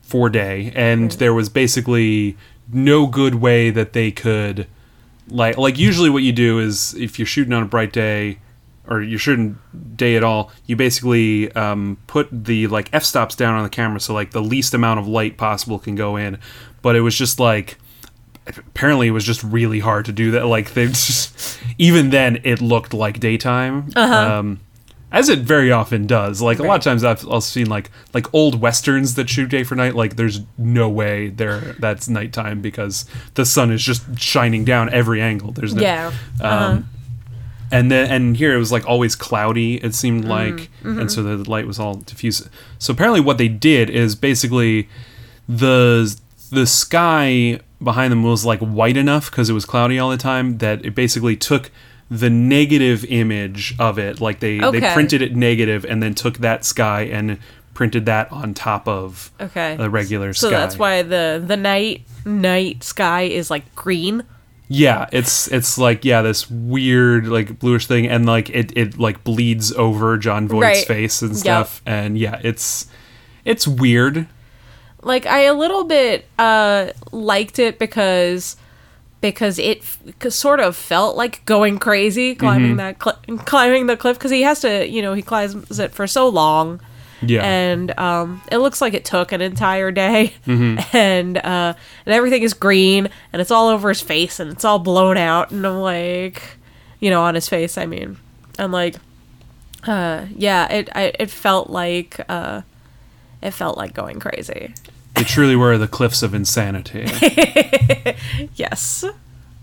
[0.00, 2.36] for day, and there was basically
[2.72, 4.66] no good way that they could,
[5.30, 8.38] like, like usually what you do is if you're shooting on a bright day,
[8.88, 9.58] or you're shooting
[9.94, 14.00] day at all, you basically um, put the like f stops down on the camera,
[14.00, 16.38] so like the least amount of light possible can go in.
[16.82, 17.78] But it was just like
[18.46, 20.46] apparently it was just really hard to do that.
[20.46, 23.90] Like they just even then it looked like daytime.
[24.38, 24.60] Um
[25.12, 28.32] as it very often does like a lot of times I've, I've seen like like
[28.32, 33.06] old westerns that shoot day for night like there's no way there that's nighttime because
[33.34, 35.52] the sun is just shining down every angle.
[35.52, 36.06] There's no Yeah.
[36.06, 36.82] um, uh-huh.
[37.72, 40.30] and then and here it was like always cloudy it seemed mm-hmm.
[40.30, 41.42] like and so mm-hmm.
[41.42, 42.48] the light was all diffuse.
[42.78, 44.88] So apparently what they did is basically
[45.48, 46.16] the
[46.50, 50.58] the sky behind them was like white enough because it was cloudy all the time
[50.58, 51.70] that it basically took
[52.10, 54.20] the negative image of it.
[54.20, 57.38] Like they they printed it negative and then took that sky and
[57.72, 59.76] printed that on top of Okay.
[59.78, 60.50] a regular So sky.
[60.56, 64.24] So that's why the the night night sky is like green.
[64.72, 69.24] Yeah, it's it's like yeah, this weird like bluish thing, and like it it like
[69.24, 70.86] bleeds over Jon Voight's Right.
[70.86, 71.38] face and Yep.
[71.40, 72.86] stuff, and yeah, it's
[73.44, 74.26] it's weird.
[75.02, 78.56] Like I a little bit uh liked it because
[79.20, 84.18] because it f- sort of felt like going crazy climbing that cl- climbing the cliff
[84.18, 86.80] because he has to you know he climbs it for so long.
[87.22, 90.32] Yeah, and um, it looks like it took an entire day.
[90.46, 90.96] Mm-hmm.
[90.96, 91.74] and uh,
[92.06, 95.50] and everything is green and it's all over his face and it's all blown out.
[95.50, 96.42] And I'm like
[96.98, 98.16] you know on his face I mean
[98.58, 98.96] I'm like
[99.86, 102.62] uh, yeah it I, it felt like uh,
[103.42, 104.72] it felt like going crazy
[105.20, 107.04] they truly were the cliffs of insanity.
[108.54, 109.04] yes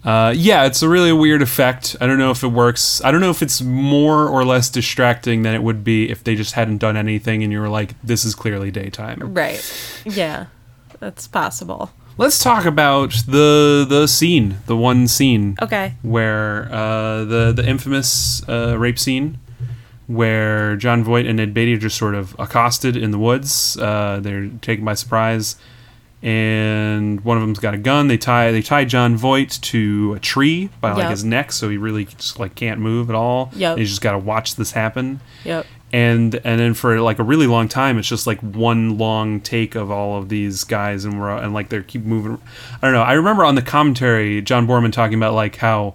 [0.04, 1.96] Uh, yeah, it's a really weird effect.
[2.00, 3.02] I don't know if it works.
[3.04, 6.36] I don't know if it's more or less distracting than it would be if they
[6.36, 9.34] just hadn't done anything and you were like, this is clearly daytime.
[9.34, 9.62] right
[10.06, 10.46] yeah
[11.00, 11.90] that's possible
[12.20, 18.42] Let's talk about the the scene, the one scene okay where uh, the the infamous
[18.50, 19.38] uh, rape scene,
[20.08, 23.78] where Jon Voight and Ned Beatty are just sort of accosted in the woods.
[23.78, 25.56] Uh, they're taken by surprise,
[26.24, 28.08] and one of them's got a gun.
[28.08, 31.12] They tie they tie Jon Voight to a tree by like Yep.
[31.12, 33.52] his neck, so he really just like can't move at all.
[33.56, 33.78] Yep.
[33.78, 37.48] He's just got to watch this happen yep and and then for like a really
[37.48, 41.30] long time it's just like one long take of all of these guys and we're
[41.38, 42.38] and like they keep moving
[42.82, 45.94] i don't know i remember on the commentary john boorman talking about like how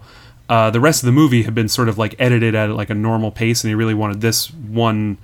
[0.53, 2.95] uh, the rest of the movie had been sort of like edited at like a
[2.95, 5.17] normal pace and he really wanted this one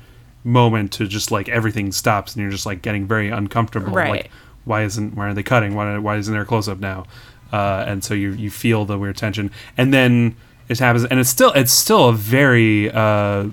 [0.44, 4.10] moment to just like everything stops and you're just like getting very uncomfortable Right.
[4.10, 4.30] like
[4.64, 7.04] why isn't why are they cutting why, why isn't there a close-up now
[7.52, 10.36] uh, and so you you feel the weird tension and then
[10.68, 13.48] it happens and it's still it's still a very uh,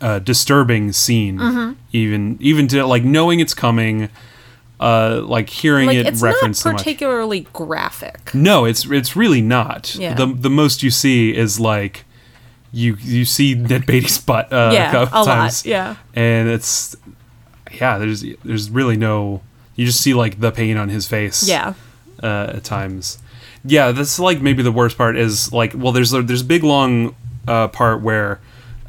[0.00, 1.72] uh, disturbing scene, Mm-hmm.
[1.92, 4.08] even even to like knowing it's coming,
[4.82, 6.78] uh, like hearing like it it's not referenced so much.
[6.82, 9.94] particularly graphic No, it's it's really not.
[9.94, 10.14] Yeah.
[10.14, 12.04] The the most you see is like
[12.72, 16.48] you you see Ned Beatty's butt uh, a yeah couple a times, lot yeah and
[16.48, 16.96] it's
[17.70, 17.98] yeah.
[17.98, 19.40] There's there's really no.
[19.76, 21.48] You just see like the pain on his face.
[21.48, 21.74] yeah
[22.22, 23.18] uh, at times.
[23.64, 26.64] Yeah, that's like maybe the worst part is like well, there's a, there's a big
[26.64, 27.14] long
[27.46, 28.40] uh, part where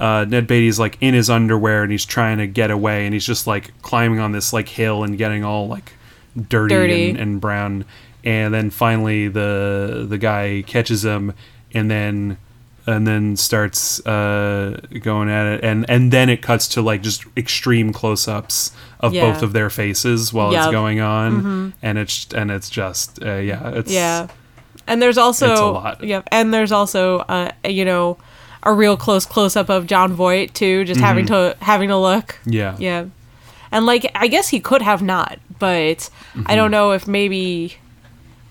[0.03, 3.25] uh, Ned Beatty's like in his underwear and he's trying to get away and he's
[3.25, 5.93] just like climbing on this like hill and getting all like
[6.35, 7.09] dirty, Dirty.
[7.11, 7.85] And, and brown,
[8.23, 11.33] and then finally the the guy catches him
[11.73, 12.37] and then
[12.85, 17.23] and then starts uh, going at it and and then it cuts to like just
[17.37, 19.31] extreme close-ups of Yeah.
[19.31, 23.69] both of their faces while it's going on and it's and it's just uh, yeah
[23.69, 24.27] it's Yeah.
[24.85, 26.03] And there's also It's a lot.
[26.03, 28.17] Yeah, and there's also uh you know
[28.63, 32.37] a real close close up of Jon Voight too, just having to having to look.
[32.45, 33.05] yeah Yeah.
[33.71, 36.09] And like I guess he could have not, but
[36.45, 37.75] I don't know if maybe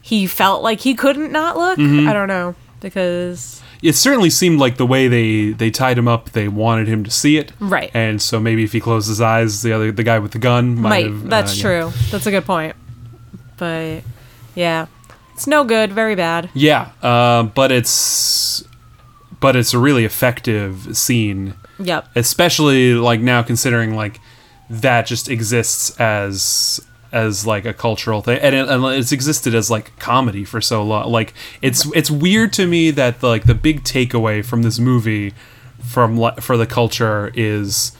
[0.00, 1.78] he felt like he couldn't not look.
[1.78, 6.30] I don't know because it certainly seemed like the way they they tied him up
[6.30, 7.90] they wanted him to see it Right.
[7.94, 10.74] and so maybe if he closed his eyes the other the guy with the gun
[10.74, 11.62] might, might have, that's uh, yeah.
[11.62, 11.92] true.
[12.10, 12.74] That's a good point.
[13.56, 14.02] But
[14.56, 14.86] yeah.
[15.34, 16.50] It's no good, very bad.
[16.54, 18.64] yeah uh, but it's
[19.42, 22.08] but it's a really effective scene Yep.
[22.14, 24.20] especially like now considering like
[24.70, 26.80] that just exists as
[27.12, 30.82] as like a cultural thing and, it, and it's existed as like comedy for so
[30.82, 35.34] long like it's it's weird to me that like the big takeaway from this movie
[35.82, 37.92] from for the culture is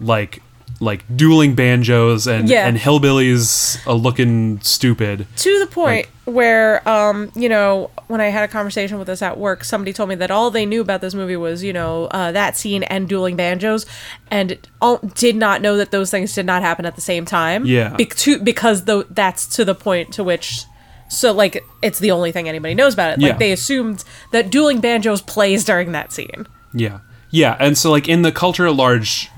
[0.00, 0.42] like
[0.80, 2.66] like dueling banjos and Yeah.
[2.68, 8.44] and hillbillies uh, looking stupid to the point where um you know when i had
[8.44, 11.14] a conversation with us at work somebody told me that all they knew about this
[11.14, 13.86] movie was you know uh, that scene and dueling banjos
[14.30, 17.64] and all, did not know that those things did not happen at the same time
[17.66, 17.94] Yeah.
[17.96, 20.62] Bec- to, because though that's to the point to which
[21.08, 23.38] so like it's the only thing anybody knows about it like Yeah.
[23.38, 26.98] they assumed that dueling banjos plays during that scene Yeah.
[27.30, 29.28] Yeah, and so like in the culture at large,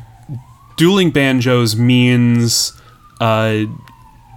[0.81, 2.73] dueling banjos means
[3.21, 3.65] uh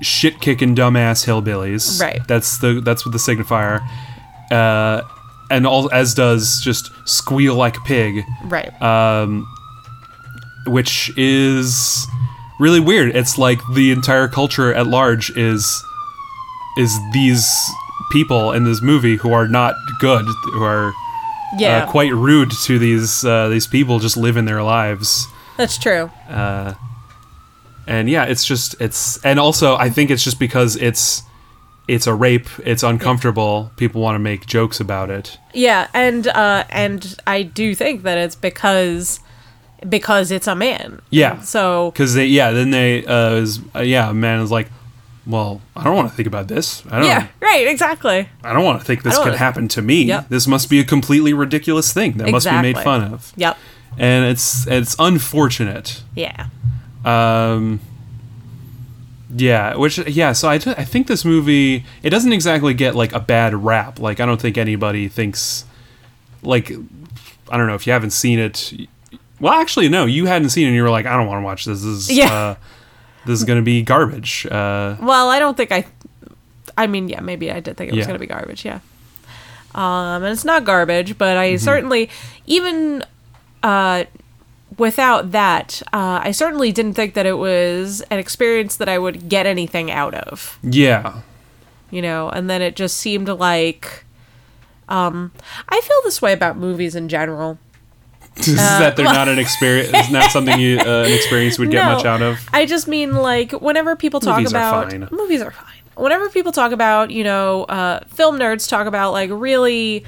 [0.02, 2.02] shit kicking dumbass hillbillies.
[2.02, 2.22] Right.
[2.28, 3.80] That's the that's what the signifier.
[4.52, 5.04] Uh
[5.50, 8.74] and all as does just squeal like a pig, right
[10.68, 12.06] which is
[12.60, 13.16] really weird.
[13.16, 15.64] It's like the entire culture at large is
[16.78, 17.48] is these
[18.12, 20.92] people in this movie who are not good, who are
[21.58, 25.28] yeah uh, quite rude to these uh, these people just living their lives.
[25.58, 26.10] That's true
[27.86, 31.24] And yeah, it's just it's and also I think it's just because it's
[31.86, 32.48] it's a rape.
[32.66, 33.72] It's uncomfortable.
[33.76, 35.38] People want to make jokes about it.
[35.54, 39.20] Yeah, and uh, and I do think that it's because
[39.90, 41.02] because it's a man.
[41.10, 41.42] Yeah.
[41.42, 44.70] So Because they, yeah, then they, uh, is, uh, yeah, a man is like,
[45.28, 46.86] well, I don't want to think about this.
[46.90, 47.08] I don't.
[47.10, 48.30] yeah, right, exactly.
[48.46, 50.04] I don't want to think this could wanna- happen to me.
[50.04, 50.30] Yep.
[50.30, 53.34] This must be a completely ridiculous thing that must be made fun of.
[53.36, 53.58] Yep.
[53.98, 56.02] And it's it's unfortunate.
[56.16, 56.48] Yeah.
[57.06, 57.80] Um,
[59.36, 63.20] yeah, which yeah, so I, I think this movie it doesn't exactly get like a
[63.20, 64.00] bad rap.
[64.00, 65.66] Like I don't think anybody thinks
[66.42, 66.72] like
[67.50, 68.74] I don't know if you haven't seen it.
[69.40, 70.68] Well, actually, no, you hadn't seen it.
[70.68, 71.80] and You were like, I don't want to watch this.
[71.82, 72.32] This is Yeah.
[72.34, 72.56] uh,
[73.26, 74.46] this is gonna be garbage.
[74.46, 75.86] Uh, Well, I don't think I.
[76.78, 78.06] I mean, yeah, maybe I did think it was Yeah.
[78.08, 78.66] going to be garbage.
[78.66, 78.80] Yeah.
[79.76, 81.64] Um, and it's not garbage, but I Mm-hmm.
[81.64, 82.10] certainly
[82.48, 83.04] even
[83.64, 84.04] uh,
[84.78, 89.30] without that, uh, I certainly didn't think that it was an experience that I would
[89.30, 90.60] get anything out of.
[90.62, 91.22] yeah,
[91.92, 94.06] You know, and then it just seemed like.
[94.90, 95.32] Um,
[95.70, 97.58] I feel this way about movies in general.
[98.38, 99.92] Is that they're not an experience.
[99.94, 102.40] It's not something you uh, an experience would get No, much out of.
[102.52, 105.08] I just mean like whenever people talk Movies are about fine.
[105.12, 105.66] movies are fine.
[105.96, 110.04] Whenever people talk about, you know, uh, film nerds talk about like really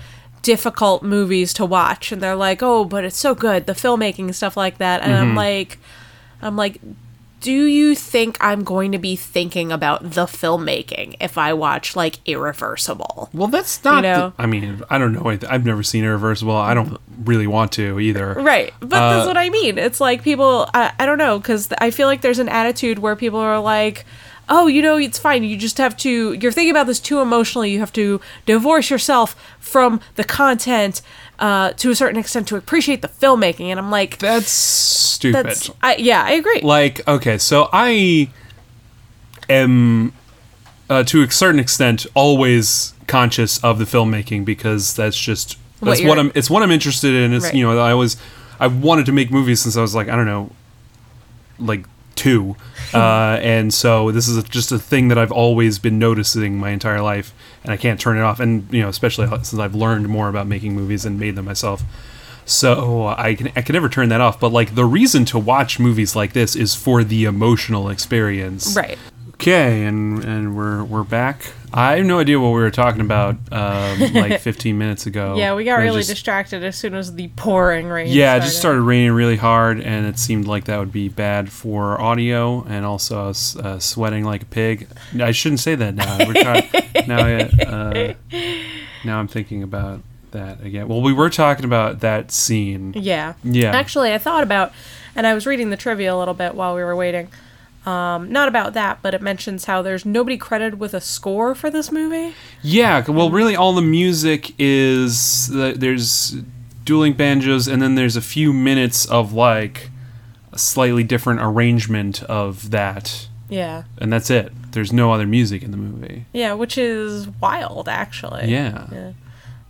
[0.46, 4.36] difficult movies to watch, and they're like, "Oh, but it's so good, the filmmaking and
[4.36, 5.30] stuff like that." And Mm-hmm.
[5.32, 5.78] I'm like,
[6.42, 6.80] I'm like,
[7.42, 12.16] do you think I'm going to be thinking about the filmmaking if I watch like
[12.26, 13.30] Irreversible?
[13.34, 14.02] Well, that's not.
[14.02, 14.34] the- know?
[14.38, 15.30] I mean, I don't know.
[15.50, 16.56] I've never seen Irreversible.
[16.56, 18.34] I don't really want to either.
[18.34, 18.74] Right.
[18.80, 19.78] But Uh, that's what I mean.
[19.78, 23.16] It's like people, I, I don't know, because I feel like there's an attitude where
[23.16, 24.06] people are like,
[24.50, 25.44] oh, you know, it's fine.
[25.44, 27.72] You just have to, you're thinking about this too emotionally.
[27.72, 31.02] You have to divorce yourself from the content
[31.40, 33.66] uh, to a certain extent to appreciate the filmmaking.
[33.68, 35.46] And I'm like, That's stupid.
[35.48, 36.62] that's, I, yeah, I agree.
[36.62, 38.30] like okay so i
[39.50, 40.14] am
[40.90, 46.10] uh, to a certain extent always conscious of the filmmaking because that's just that's you're-
[46.10, 47.56] what i'm it's what i'm interested in it's Right.
[47.56, 48.18] you know i was
[48.60, 50.52] i wanted to make movies since i was like i don't know
[51.60, 51.86] like
[52.16, 52.56] two
[52.94, 57.02] uh, and so this is just a thing that i've always been noticing my entire
[57.02, 60.30] life and i can't turn it off and you know especially since i've learned more
[60.30, 61.84] about making movies and made them myself
[62.46, 64.40] so I can I can never turn that off.
[64.40, 68.76] But like the reason to watch movies like this is for the emotional experience.
[68.76, 68.98] right.
[69.36, 71.52] Okay, and and we're we're back.
[71.74, 75.36] I have no idea what we were talking about um, like 15 minutes ago.
[75.36, 78.58] Yeah, we got really just- distracted as soon as the pouring rain Yeah, it just
[78.58, 82.86] started raining really hard, and it seemed like that would be bad for audio, and
[82.86, 84.88] also I was uh, sweating like a pig.
[85.20, 86.18] I shouldn't say that now.
[86.20, 86.70] We're trying,
[87.08, 88.14] now, uh,
[89.04, 90.00] now I'm thinking about
[90.32, 90.88] that again.
[90.88, 92.94] Well, we were talking about that scene.
[92.96, 93.34] Yeah.
[93.44, 93.76] Yeah.
[93.76, 94.72] Actually, I thought about,
[95.14, 97.28] and I was reading the trivia a little bit while we were waiting.
[97.86, 101.70] Um, not about that, but it mentions how there's nobody credited with a score for
[101.70, 102.34] this movie.
[102.64, 106.36] Yeah, well, really, all the music is uh, there's
[106.84, 109.92] dueling banjos, and then there's a few minutes of like
[110.52, 113.84] a slightly different arrangement of that, Yeah.
[114.00, 114.52] and that's it.
[114.72, 116.26] There's no other music in the movie.
[116.34, 118.48] Yeah, which is wild, actually.
[118.52, 119.12] Yeah, Yeah.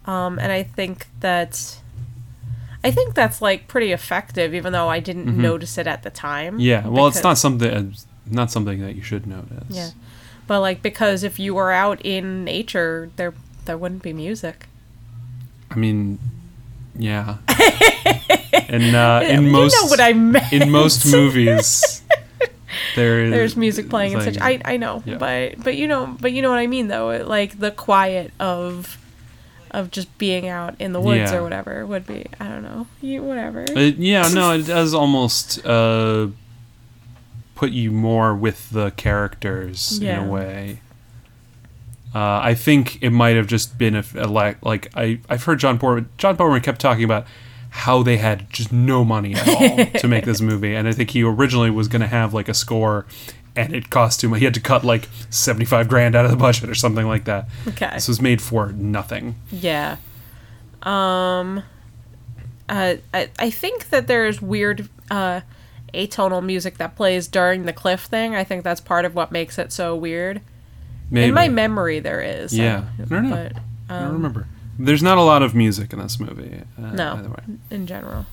[0.06, 1.80] Um, and I think that.
[2.86, 6.54] I think that's like pretty effective, even though I didn't notice it at the time.
[6.54, 6.62] Mm-hmm.
[6.62, 6.88] yeah.
[6.88, 7.86] Well, it's not something uh,
[8.30, 9.66] not something that you should notice.
[9.70, 9.90] Yeah,
[10.48, 13.34] but like because if you were out in nature, there
[13.66, 14.68] there wouldn't be music.
[15.72, 16.20] I mean,
[16.98, 17.38] yeah.
[18.70, 20.54] and uh, in you most know what I meant.
[20.54, 22.04] in most movies,
[22.96, 24.38] there is there's music playing and such.
[24.40, 25.18] I I know, Yeah.
[25.18, 27.24] but but you know, but you know what I mean though.
[27.26, 28.98] Like the quiet of
[29.78, 31.38] of just being out in the woods Yeah.
[31.38, 32.26] or whatever would be.
[32.40, 32.88] I don't know.
[33.02, 33.66] You whatever.
[33.68, 36.28] It, yeah, no, it does almost uh,
[37.56, 40.80] put you more with the characters in a way.
[42.14, 45.60] Uh, I think it might have just been a, a like like I I've heard
[45.60, 47.26] John Boorman John Boorman kept talking about
[47.72, 51.10] how they had just no money at all to make this movie, and I think
[51.12, 53.06] he originally was going to have like a score,
[53.56, 56.38] and it cost him he had to cut like seventy five grand out of the
[56.38, 57.48] budget or something like that.
[57.68, 57.92] okay.
[57.94, 59.36] This was made for nothing.
[59.52, 59.98] Yeah.
[60.84, 61.64] Um
[62.70, 65.42] uh I I think that there's weird uh
[65.94, 68.36] atonal music that plays during the cliff thing.
[68.36, 70.42] I think that's part of what makes it so weird.
[71.10, 71.30] Maybe.
[71.30, 72.54] In my memory there is.
[72.58, 72.86] Yeah.
[73.00, 73.36] uh, I don't know.
[73.36, 73.62] But
[73.96, 74.48] I don't remember.
[74.78, 76.62] There's not a lot of music in this movie.
[76.78, 77.36] Uh, No.
[77.72, 78.26] In general.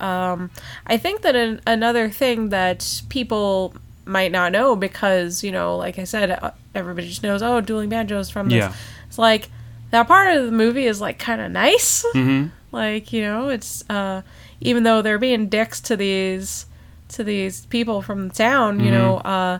[0.00, 0.50] Um,
[0.86, 3.74] I think that an, another thing that people
[4.04, 7.88] might not know because you know, like I said, uh, everybody just knows oh, dueling
[7.88, 8.56] banjos from this.
[8.58, 8.72] Yeah.
[9.08, 9.48] It's like
[9.90, 12.04] that part of the movie is like kind of nice.
[12.12, 14.22] hmm like you know, it's uh,
[14.60, 16.66] even though they're being dicks to these
[17.08, 19.58] to these people from the town, you know, uh,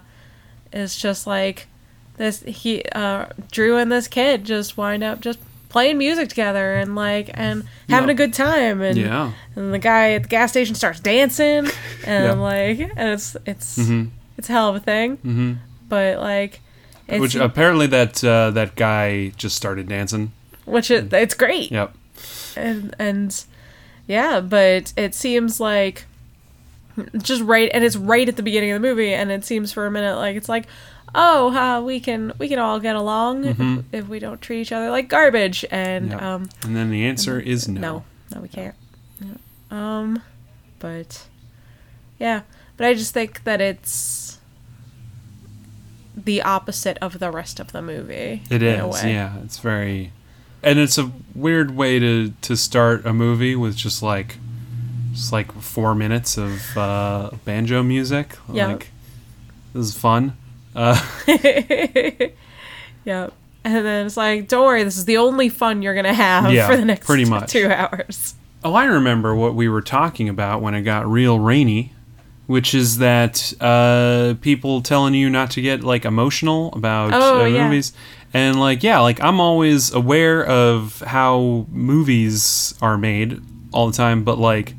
[0.72, 1.66] it's just like
[2.16, 5.38] this he uh Drew and this kid just wind up just
[5.68, 8.12] playing music together and like and having Yeah.
[8.12, 9.32] a good time and Yeah.
[9.56, 11.66] and the guy at the gas station starts dancing
[12.06, 12.32] and Yeah.
[12.32, 14.10] like and it's it's Mhm.
[14.42, 15.58] It's a hell of a thing Mhm.
[15.88, 16.58] but like
[17.06, 20.32] it's, Which apparently that uh, that guy just started dancing.
[20.64, 21.94] which it, it's great Yep.
[22.56, 23.44] and and
[24.08, 26.06] yeah but it seems like
[27.18, 29.86] just right and it's right at the beginning of the movie and it seems for
[29.86, 30.66] a minute like it's like
[31.14, 33.78] oh uh, we can we can all get along Mhm.
[33.92, 36.22] if, if we don't treat each other like garbage and Yep.
[36.22, 37.80] um And then the answer is no.
[37.80, 38.74] no no we can't
[39.70, 40.20] um
[40.78, 41.26] but
[42.18, 42.42] yeah
[42.76, 44.21] but i just think that it's
[46.16, 49.12] the opposite of the rest of the movie It way.
[49.12, 49.36] yeah.
[49.44, 50.12] It's very,
[50.62, 54.36] and it's a weird way to to start a movie with just like,
[55.12, 58.36] just like four minutes of uh, banjo music.
[58.52, 58.68] Yeah.
[58.68, 58.88] Like,
[59.74, 60.36] this is fun.
[60.76, 61.00] Uh,
[63.04, 63.28] yeah.
[63.64, 66.66] And then it's like, don't worry, this is the only fun you're gonna have Yeah,
[66.66, 67.50] for the next pretty much.
[67.52, 68.34] two hours.
[68.64, 71.92] oh, I remember what we were talking about when it got real rainy,
[72.46, 77.44] which is that uh, people telling you not to get like emotional about Oh, uh,
[77.46, 77.64] yeah.
[77.64, 77.92] movies.
[78.34, 83.40] And like, yeah, like I'm always aware of how movies are made
[83.72, 84.74] all the time, but like,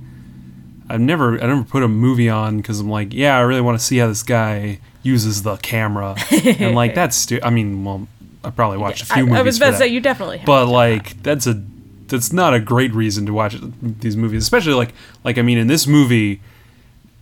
[0.90, 3.80] I've never, I never put a movie on because I'm like, yeah, I really want
[3.80, 8.08] to see how this guy uses the camera, and like that's, stu- I mean, well,
[8.44, 9.40] I probably watched a few movies.
[9.40, 10.46] I was about to say you definitely have.
[10.46, 11.62] but like that's a
[12.08, 14.94] that's not a great reason to watch these movies especially like
[15.24, 16.42] like i mean in this movie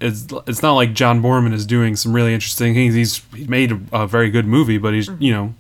[0.02, 3.72] it's it's not like john boorman is doing some really interesting things he's he made
[3.72, 5.24] a, a very good movie but he's Mm-hmm.
[5.24, 5.54] you know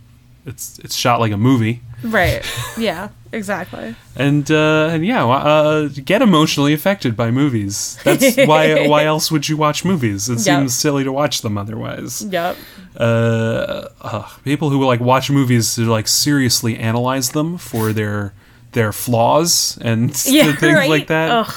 [0.45, 2.41] it's it's shot like a movie right.
[2.77, 3.95] Yeah, exactly.
[4.15, 9.47] and uh and yeah uh get emotionally affected by movies that's why why else would
[9.47, 10.39] you watch movies it Yep.
[10.41, 12.57] seems silly to watch them otherwise Yep.
[12.99, 18.33] uh, uh, people who like watch movies to like seriously analyze them for their
[18.71, 20.89] their flaws and Yeah, things right?
[20.89, 21.29] like that.
[21.31, 21.53] Ugh.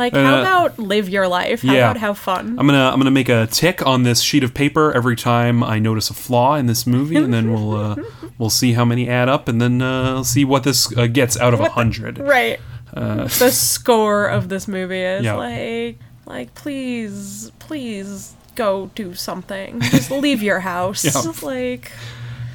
[0.00, 1.60] Like, how Uh, about live your life?
[1.62, 1.90] How yeah.
[1.90, 2.56] about have fun?
[2.58, 5.78] I'm gonna I'm gonna make a tick on this sheet of paper every time I
[5.78, 7.96] notice a flaw in this movie, and then we'll uh,
[8.38, 11.52] we'll see how many add up, and then uh, see what this uh, gets out
[11.54, 12.18] of a hundred.
[12.38, 12.58] right.
[12.96, 15.34] Uh, The score of this movie is Yeah.
[15.34, 19.80] like, like, please, please go do something.
[19.80, 21.04] Just leave your house.
[21.04, 21.32] Yeah.
[21.42, 21.92] Like,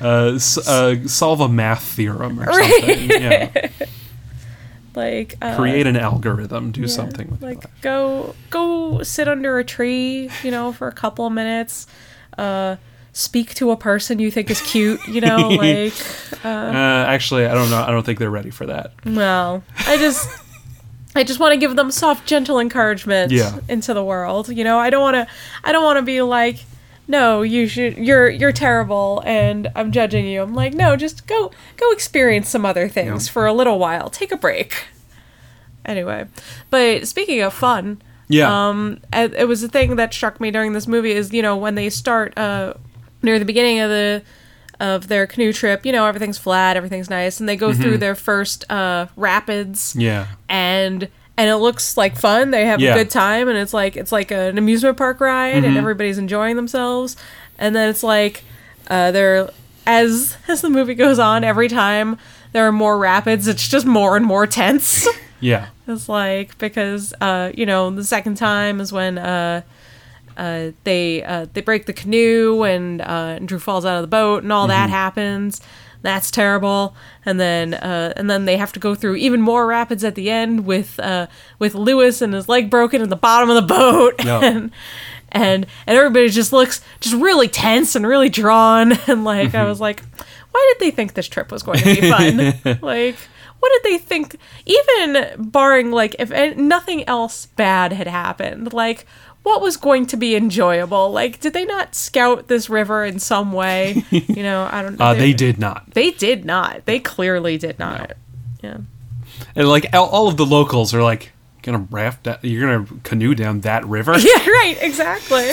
[0.01, 2.73] uh, s- uh, solve a math theorem or Right.
[2.83, 3.09] something.
[3.11, 3.49] Yeah.
[4.95, 6.71] Like, uh, Create an algorithm.
[6.71, 10.91] Do Yeah, something with like go go sit under a tree you know for a
[10.93, 11.87] couple of minutes
[12.37, 12.75] uh
[13.13, 15.93] speak to a person you think is cute you know like
[16.43, 17.81] Uh, actually, I don't know.
[17.81, 18.91] I don't think they're ready for that.
[19.05, 20.27] well i just
[21.15, 23.57] i just want to give them soft gentle encouragement Yeah.
[23.69, 25.27] into the world you know i don't want to
[25.63, 26.57] i don't want to be like
[27.07, 31.51] no you should you're you're terrible and i'm judging you i'm like no just go
[31.77, 33.31] go experience some other things Yeah.
[33.33, 34.85] for a little while take a break
[35.85, 36.25] anyway
[36.69, 38.69] but speaking of fun Yeah.
[38.69, 41.75] um it, was a thing that struck me during this movie is you know when
[41.75, 42.73] they start uh
[43.21, 44.23] near the beginning of the
[44.79, 47.81] of their canoe trip you know everything's flat everything's nice and they go Mm-hmm.
[47.81, 50.27] through their first uh rapids yeah.
[50.49, 51.07] and
[51.37, 52.93] and it looks like fun they have Yeah.
[52.93, 55.65] a good time and it's like it's like an amusement park ride Mm-hmm.
[55.65, 57.17] and everybody's enjoying themselves
[57.59, 58.43] and then it's like
[58.89, 59.49] uh they're
[59.85, 62.17] as as the movie goes on every time
[62.53, 65.07] there are more rapids it's just more and more tense
[65.41, 65.67] Yeah.
[65.87, 69.61] it's like because uh, you know the second time is when uh,
[70.37, 74.07] uh, they uh, they break the canoe and, uh, and Drew falls out of the
[74.07, 75.61] boat and all that happens.
[76.05, 76.95] That's terrible.
[77.25, 80.29] And then uh, and then they have to go through even more rapids at the
[80.29, 81.25] end with uh,
[81.57, 84.13] with Lewis and his leg broken at the bottom of the boat.
[84.25, 84.39] Yeah.
[84.43, 84.71] And,
[85.31, 89.81] and and everybody just looks just really tense and really drawn and like I was
[89.81, 90.03] like,
[90.51, 92.79] why did they think this trip was going to be fun?
[92.81, 93.15] like
[93.59, 99.07] what did they think even barring like if nothing else bad had happened like
[99.45, 101.11] what was going to be enjoyable?
[101.11, 104.03] Like did they not scout this river in some way?
[104.09, 105.05] You know i don't know.
[105.05, 105.91] Uh, they did not.
[105.91, 106.85] they did not.
[106.85, 108.13] They clearly did not.
[108.63, 108.77] Yeah.
[109.55, 111.31] And like all, of the locals are like,
[111.61, 114.13] gonna raft that, you're gonna canoe down that river?
[114.17, 115.51] yeah right exactly.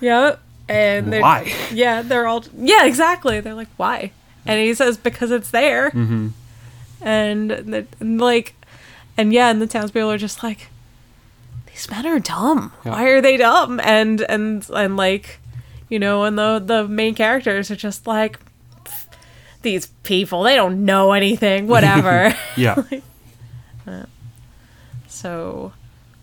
[0.00, 0.40] Yep.
[0.68, 1.52] And they're Why?
[1.70, 3.40] yeah they're all yeah exactly.
[3.40, 4.12] They're like why?
[4.46, 5.90] And he says because it's there.
[5.90, 6.28] Mm-hmm.
[7.02, 8.54] and, the, and like
[9.18, 10.68] and yeah and the townspeople are just like
[11.80, 12.92] these men are dumb Yeah.
[12.92, 15.40] why are they dumb and and and like
[15.88, 18.38] you know and the the main characters are just like
[19.62, 22.82] these people they don't know anything whatever Yeah.
[25.08, 25.72] so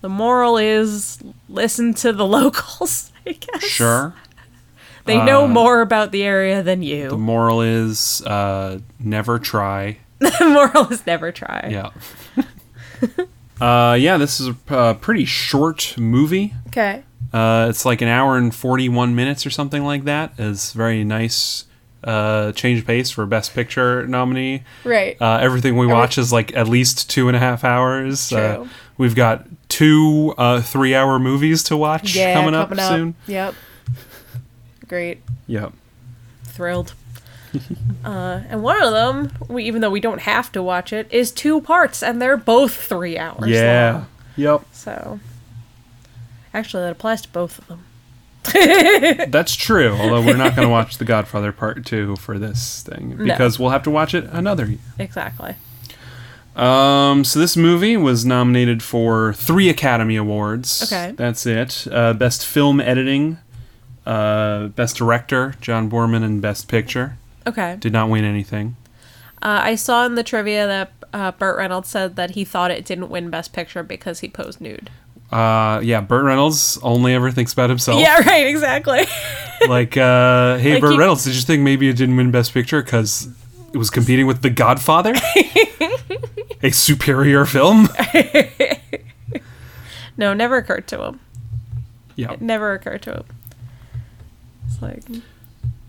[0.00, 4.14] the moral is listen to the locals i guess Sure.
[5.04, 7.08] They know Uh, more about the area than you.
[7.08, 9.96] The moral is uh, never try.
[10.18, 11.68] The moral is never try.
[11.70, 11.90] Yeah.
[13.60, 16.54] Uh, yeah, this is a uh, pretty short movie.
[16.68, 17.02] Okay.
[17.32, 20.32] Uh, it's like an hour and 41 minutes or something like that.
[20.38, 21.64] It's very nice
[22.04, 24.62] uh, change of pace for Best Picture nominee.
[24.84, 25.20] Right.
[25.20, 28.32] Uh, everything we watch is like at least two and a half hours.
[28.32, 28.68] Uh, True.
[28.96, 33.14] we've got two uh, three hour movies to watch yeah, coming up soon.
[33.26, 33.54] Yep.
[34.86, 35.22] Great.
[35.46, 35.72] Yep.
[36.44, 36.94] Thrilled.
[38.04, 41.30] uh, and one of them, we, even though we don't have to watch it, is
[41.32, 43.92] two parts, and they're both three hours Yeah.
[43.92, 44.06] long.
[44.36, 44.62] Yep.
[44.72, 45.20] So,
[46.54, 47.84] actually, that applies to both of them.
[49.30, 49.92] That's true.
[49.92, 53.70] Although we're not going to watch The Godfather Part 2 for this thing because we'll
[53.70, 54.78] have to watch it another year.
[54.98, 55.54] Exactly.
[56.56, 60.82] Um, so this movie was nominated for three Academy Awards.
[60.82, 61.12] Okay.
[61.16, 61.86] That's it.
[61.90, 63.38] Uh, Best Film Editing,
[64.06, 67.16] uh, Best Director, John Boorman, and Best Picture.
[67.48, 67.76] Okay.
[67.80, 68.76] Did not win anything.
[69.42, 72.84] Uh, I saw in the trivia that uh, Burt Reynolds said that he thought it
[72.84, 74.90] didn't win Best Picture because he posed nude.
[75.30, 78.00] Uh, yeah, Burt Reynolds only ever thinks about himself.
[78.00, 79.06] Yeah, right, exactly.
[79.68, 82.54] Like, uh, hey, Like Burt he- Reynolds, did you think maybe it didn't win Best
[82.54, 83.28] Picture because
[83.72, 85.14] it was competing with The Godfather?
[86.62, 87.88] A superior film?
[90.16, 91.20] no, never occurred to him.
[92.16, 92.32] Yeah.
[92.32, 93.24] It never occurred to him.
[94.66, 95.02] It's like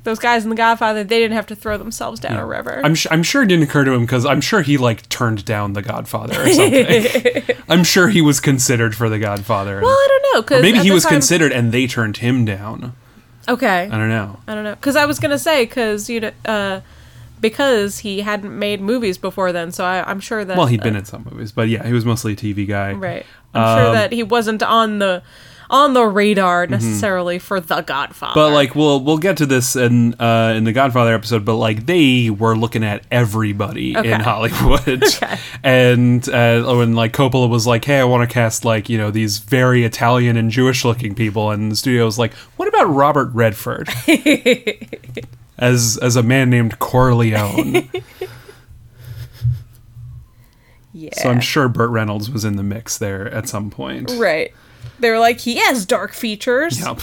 [0.09, 2.81] those guys in The Godfather, they didn't have to throw themselves down a river.
[2.83, 5.45] I'm, sh- I'm sure it didn't occur to him because I'm sure he like turned
[5.45, 7.55] down The Godfather or something.
[7.69, 9.77] I'm sure he was considered for The Godfather.
[9.77, 12.93] and- well, I don't know or maybe he was considered and they turned him down.
[13.47, 14.39] Okay, I don't know.
[14.47, 16.81] I don't know because I was gonna say because you know uh,
[17.41, 20.95] because he hadn't made movies before then, so I, I'm sure that Well, he'd been
[20.95, 22.93] uh, in some movies, but yeah, he was mostly a TV guy.
[22.93, 23.25] right.
[23.53, 25.23] I'm sure Um, that he wasn't on the
[25.69, 28.31] on the radar necessarily for The Godfather.
[28.31, 28.39] Mm-hmm.
[28.49, 31.85] But like we'll we'll get to this in uh, in the Godfather episode, but like
[31.85, 34.11] they were looking at everybody Okay.
[34.11, 35.03] in Hollywood,
[35.63, 39.11] and uh, when like Coppola was like, "Hey, I want to cast like you know
[39.11, 43.29] these very Italian and Jewish looking people," and the studio was like, "What about Robert
[43.33, 43.89] Redford
[45.57, 47.89] as as a man named Corleone?"
[50.93, 54.11] yeah, So I'm sure Burt Reynolds was in the mix there at some point.
[54.17, 54.51] right.
[54.99, 56.79] They were like, he has dark features.
[56.79, 56.99] Yep.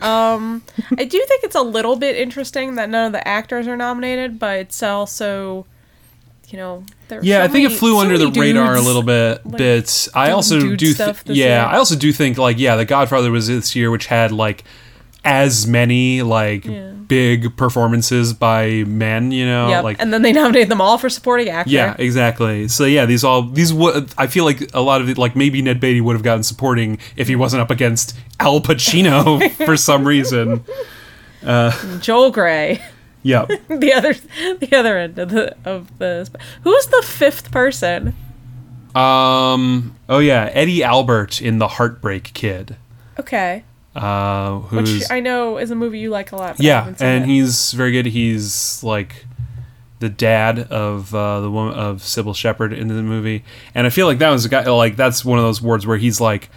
[0.00, 0.62] Um,
[0.96, 4.38] I do think it's a little bit interesting that none of the actors are nominated,
[4.38, 5.66] but it's also,
[6.50, 9.02] you know, Yeah, so I think many- it flew so under the radar a little
[9.02, 9.44] bit.
[9.44, 10.94] like, but I also do.
[10.94, 11.60] Th- yeah, year.
[11.64, 14.62] I also do think like yeah, The Godfather was this year, which had like
[15.24, 16.90] as many like Yeah.
[17.06, 19.32] big performances by men.
[19.32, 19.84] You know, Yep.
[19.84, 21.70] like and then they nominated them all for supporting actor.
[21.70, 22.68] yeah, exactly.
[22.68, 25.60] So yeah, these all these would I feel like a lot of it like maybe
[25.62, 30.04] Ned Beatty would have gotten supporting if he wasn't up against Al Pacino for some
[30.06, 30.64] reason.
[32.00, 32.82] Joel Grey,
[33.22, 33.48] Yep.
[33.68, 34.14] the other,
[34.60, 36.28] the other end of the of the.
[36.62, 38.14] Who's the fifth person?
[38.94, 39.94] Um.
[40.08, 42.76] Oh yeah, Eddie Albert in The Heartbreak Kid.
[43.20, 43.64] Okay,
[43.98, 46.60] Uh, who's which I know is a movie you like a lot.
[46.60, 47.26] yeah, and it.
[47.28, 48.06] he's very good.
[48.06, 49.26] He's like
[49.98, 53.42] the dad of uh, the woman of Cybill Shepherd in the movie,
[53.74, 55.98] and I feel like that was a guy like that's one of those awards where
[55.98, 56.48] he's like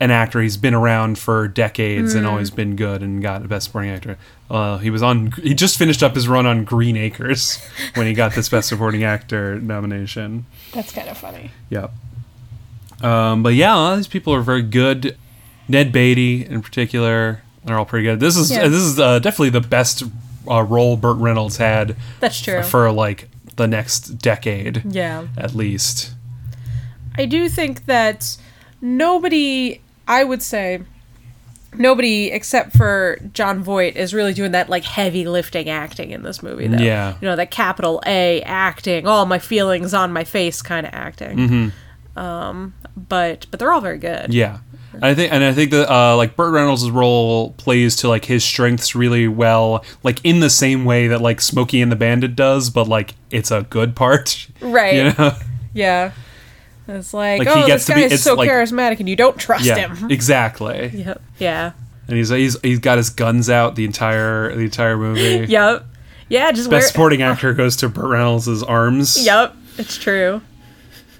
[0.00, 0.40] an actor.
[0.40, 2.18] He's been around for decades Hmm.
[2.18, 4.16] and always been good and got a Best Supporting Actor.
[4.50, 5.32] Uh, he was on.
[5.32, 7.58] He just finished up his run on Green Acres
[7.94, 10.46] when he got this Best Supporting Actor nomination.
[10.72, 11.50] That's kind of funny.
[11.68, 11.92] Yep.
[13.02, 15.16] Um, but yeah, a lot of these people are very good.
[15.68, 18.20] Ned Beatty, in particular, they're all pretty good.
[18.20, 18.68] This is Yeah.
[18.68, 20.02] this is uh, definitely the best
[20.50, 22.62] uh, role Burt Reynolds had That's true.
[22.62, 25.26] for like the next decade, yeah.
[25.36, 26.12] at least.
[27.16, 28.36] I do think that
[28.80, 30.80] nobody, I would say,
[31.74, 36.42] nobody except for Jon Voight is really doing that like heavy lifting acting in this
[36.42, 36.66] movie.
[36.68, 36.78] Though.
[36.78, 37.16] Yeah.
[37.20, 41.36] you know that capital A acting, all my feelings on my face kind of acting.
[41.38, 42.18] Mm-hmm.
[42.18, 44.32] Um, but but they're all very good.
[44.32, 44.58] Yeah.
[45.02, 48.44] I think, and I think that uh, like Burt Reynolds' role plays to like his
[48.44, 52.70] strengths really well, like in the same way that like Smokey and the Bandit does,
[52.70, 54.94] but like it's a good part, Right.
[54.94, 55.32] You know?
[55.74, 56.12] Yeah.
[56.88, 59.36] It's like, Like, oh, this to be- guy is so like- charismatic, and you don't
[59.38, 60.10] trust yeah, him.
[60.10, 60.88] exactly.
[60.94, 61.20] Yep.
[61.38, 61.72] Yeah.
[62.08, 65.46] And he's he's he's got his guns out the entire the entire movie.
[65.52, 65.84] Yep.
[66.30, 66.50] Yeah.
[66.52, 66.80] Just wear.
[66.80, 69.24] Best supporting actor goes to Burt Reynolds' arms.
[69.24, 69.54] Yep.
[69.76, 70.40] It's true.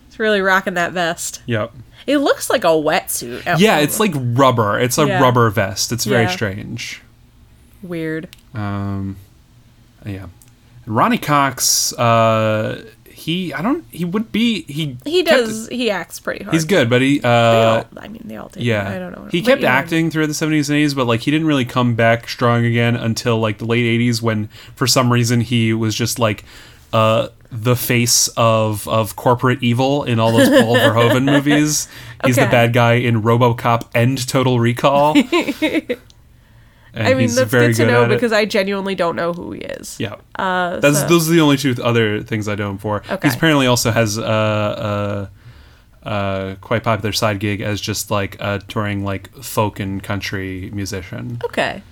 [0.08, 1.42] It's really rocking that vest.
[1.46, 1.74] Yep.
[2.08, 3.44] It looks like a wetsuit.
[3.58, 4.78] Yeah, one it's like rubber.
[4.80, 5.20] It's a Yeah.
[5.22, 5.92] rubber vest.
[5.92, 6.30] It's very Yeah.
[6.30, 7.02] strange.
[7.82, 8.28] weird.
[8.54, 9.16] Um,
[10.04, 10.26] yeah.
[10.86, 15.68] Ronny Cox, uh, he I don't he would be he He kept- does.
[15.68, 16.54] he acts pretty hard.
[16.54, 17.30] he's good, but he They uh
[17.78, 18.60] all, I mean, they all do.
[18.60, 19.28] yeah I don't know.
[19.30, 22.28] he kept acting throughout the 70s and 80s, but like he didn't really come back
[22.28, 26.44] strong again until like the late 80s when for some reason he was just like
[26.92, 31.88] uh the face of of corporate evil in all those Paul Verhoeven movies.
[32.24, 35.16] He's the bad guy in RoboCop and Total Recall.
[36.94, 39.52] And I mean, that's very good to good know because I genuinely don't know who
[39.52, 40.00] he is.
[40.00, 40.16] Yeah.
[40.36, 43.02] Uh, That's so- those are the only two other things I know him for.
[43.08, 43.28] Okay.
[43.28, 45.30] He apparently also has a,
[46.02, 50.70] a, a quite popular side gig as just like a touring like folk and country
[50.72, 51.40] musician.
[51.44, 51.82] Okay.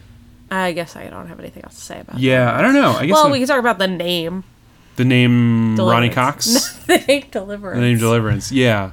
[0.51, 2.19] I guess I don't have anything else to say about.
[2.19, 2.93] Yeah, I don't know.
[2.93, 4.45] I guess Well, the, we can talk about the name.
[4.97, 7.77] The name Ronny Cox, the name Deliverance.
[7.77, 8.51] the name Deliverance.
[8.53, 8.93] Yeah,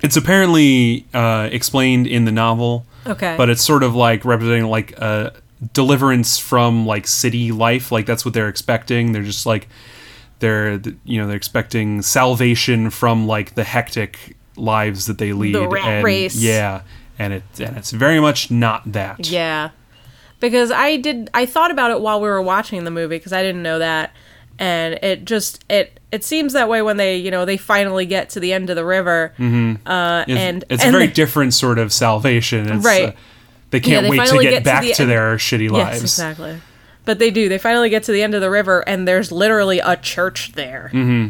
[0.00, 3.34] it's apparently uh, explained in the novel, Okay.
[3.36, 5.34] but it's sort of like representing like a
[5.72, 7.92] deliverance from like city life.
[7.92, 9.12] Like that's what they're expecting.
[9.12, 9.68] They're just like
[10.38, 15.54] they're you know they're expecting salvation from like the hectic lives that they lead.
[15.54, 16.36] The rat and, race.
[16.36, 16.82] Yeah,
[17.18, 19.28] and it and it's very much not that.
[19.28, 19.70] Yeah.
[20.40, 23.42] Because I did I thought about it while we were watching the movie because I
[23.42, 24.12] didn't know that
[24.58, 28.30] and it just it it seems that way when they, you know, they finally get
[28.30, 29.32] to the end of the river.
[29.38, 29.86] Mm-hmm.
[29.86, 32.70] Uh It's, and it's and a very they- different sort of salvation.
[32.70, 33.08] It's, Right.
[33.10, 33.12] uh,
[33.70, 36.00] they can't they wait to get, get to back the to, their shitty lives.
[36.00, 36.60] Yes, exactly.
[37.04, 37.48] But they do.
[37.48, 40.90] They finally get to the end of the river and there's literally a church there.
[40.92, 41.28] Mm-hmm.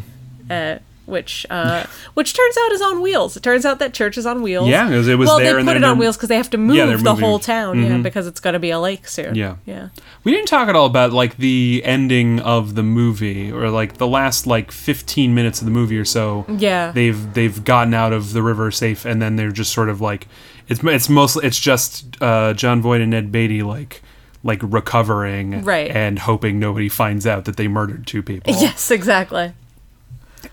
[0.51, 0.79] Uh
[1.09, 1.83] which uh,
[2.13, 3.35] which turns out is on wheels.
[3.35, 4.69] It turns out that church is on wheels.
[4.69, 6.75] Yeah, 'cause it was well, they put it on wheels because they have to move
[6.77, 7.19] Yeah, the moving.
[7.25, 7.81] whole town.
[7.83, 8.03] Yeah, Mhm.
[8.03, 9.35] because it's going to be a lake soon.
[9.35, 9.55] Yeah.
[9.65, 9.89] yeah.
[10.23, 14.07] We didn't talk at all about like the ending of the movie or like the
[14.07, 16.45] last like 15 minutes of the movie or so.
[16.47, 16.91] Yeah.
[16.91, 20.27] They've they've gotten out of the river safe and then they're just sort of like
[20.67, 24.01] it's it's mostly it's just uh, Jon Voight and Ned Beatty like
[24.43, 25.91] like recovering Right.
[25.91, 28.53] and hoping nobody finds out that they murdered two people.
[28.59, 29.53] Yes, exactly.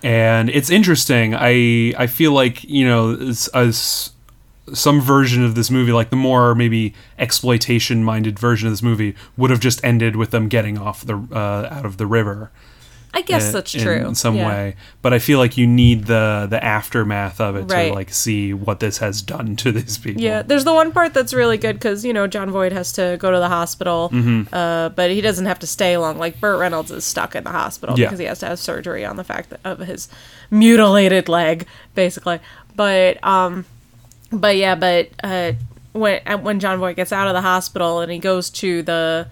[0.03, 1.35] And it's interesting.
[1.35, 3.13] I I feel like you know
[3.53, 4.11] as
[4.73, 9.15] some version of this movie, like the more maybe exploitation minded version of this movie,
[9.37, 12.51] would have just ended with them getting off the uh, out of the river.
[13.13, 13.95] I guess that's true.
[14.07, 14.47] in some Yeah.
[14.47, 14.75] way.
[15.01, 17.87] But I feel like you need the the aftermath of it Right.
[17.89, 20.21] to like see what this has done to these people.
[20.21, 23.17] Yeah, there's the one part that's really good because you know Jon Voight has to
[23.19, 24.53] go to the hospital, Mm-hmm.
[24.53, 26.17] uh, but he doesn't have to stay long.
[26.19, 28.05] Like Burt Reynolds is stuck in the hospital Yeah.
[28.07, 30.09] because he has to have surgery on the fact that, of his
[30.51, 32.39] mutilated leg, basically.
[32.75, 33.65] But um,
[34.31, 35.53] but yeah, but uh,
[35.93, 39.27] when uh, when Jon Voight gets out of the hospital and he goes to the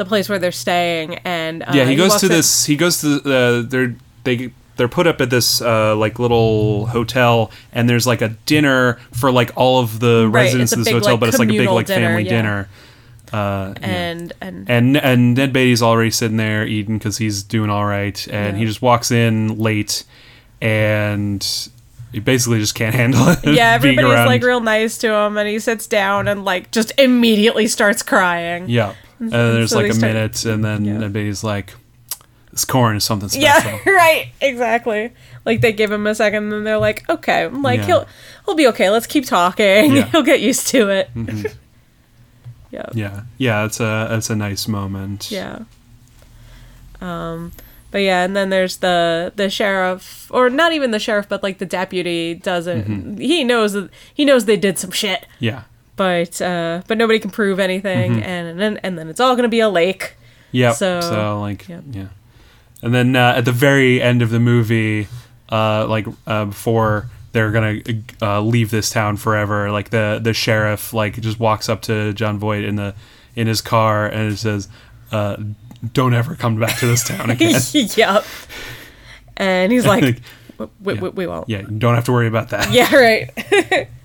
[0.00, 2.64] the place where they're staying, and uh, yeah, he goes to in- this.
[2.64, 3.94] He goes to uh, they're
[4.24, 8.98] they they're put up at this uh, like little hotel, and there's like a dinner
[9.12, 11.50] for like all of the Right, residents of this big, hotel, like, but it's like
[11.50, 12.30] a big like dinner, family yeah.
[12.30, 12.68] dinner.
[13.30, 13.86] Uh, yeah.
[13.86, 18.26] and and and and Ned Beatty's already sitting there eating because he's doing all right,
[18.28, 20.04] and he just walks in late,
[20.62, 21.46] and
[22.10, 23.38] he basically just can't handle it.
[23.44, 27.66] yeah, everybody's like real nice to him, and he sits down and like just immediately
[27.66, 28.64] starts crying.
[28.66, 28.94] Yeah.
[29.20, 31.06] And then there's So like a start- minute, and then Yeah.
[31.08, 31.74] Beatty's like,
[32.50, 35.12] "This corn is something special." Yeah, right, exactly.
[35.44, 37.86] Like they give him a second, and then they're like, "Okay, I'm like Yeah.
[37.86, 38.06] he'll
[38.46, 38.88] he'll be okay.
[38.90, 39.66] Let's keep talking.
[39.94, 40.02] Yeah.
[40.02, 40.10] Mm-hmm.
[40.12, 41.10] he'll get used to it."
[42.70, 45.30] yeah, Yeah, yeah, it's a it's a nice moment.
[45.30, 45.60] yeah.
[47.00, 47.52] Um,
[47.90, 51.58] but yeah, and then there's the the sheriff, or not even the sheriff, but like
[51.58, 52.82] the deputy doesn't.
[52.88, 53.16] Mm-hmm.
[53.20, 55.62] He knows that he knows they did some shit, yeah,
[56.00, 58.22] but uh, but nobody can prove anything, Mm-hmm.
[58.22, 60.14] and, and then and then it's all gonna be a lake.
[60.50, 60.74] yep.
[60.76, 61.82] So, So- like, yep.
[61.90, 62.06] yeah,
[62.82, 65.08] and then uh, at the very end of the movie,
[65.52, 67.80] uh, like uh, before they're gonna
[68.22, 72.38] uh, leave this town forever, like the the sheriff like just walks up to Jon
[72.38, 72.94] Voight in the
[73.36, 74.68] in his car and says,
[75.12, 75.36] uh,
[75.92, 78.24] "Don't ever come back to this town again." yep.
[79.36, 80.02] And he's like,
[80.58, 81.00] Like, we, yeah.
[81.02, 81.46] we, we won't.
[81.46, 82.72] yeah, don't have to worry about that.
[82.72, 83.88] Yeah, right.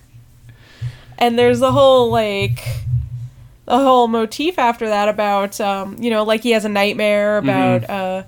[1.17, 2.59] and there's a whole like
[3.67, 7.81] a whole motif after that about um, you know, like he has a nightmare about
[7.81, 7.91] Mm-hmm.
[7.93, 8.23] uh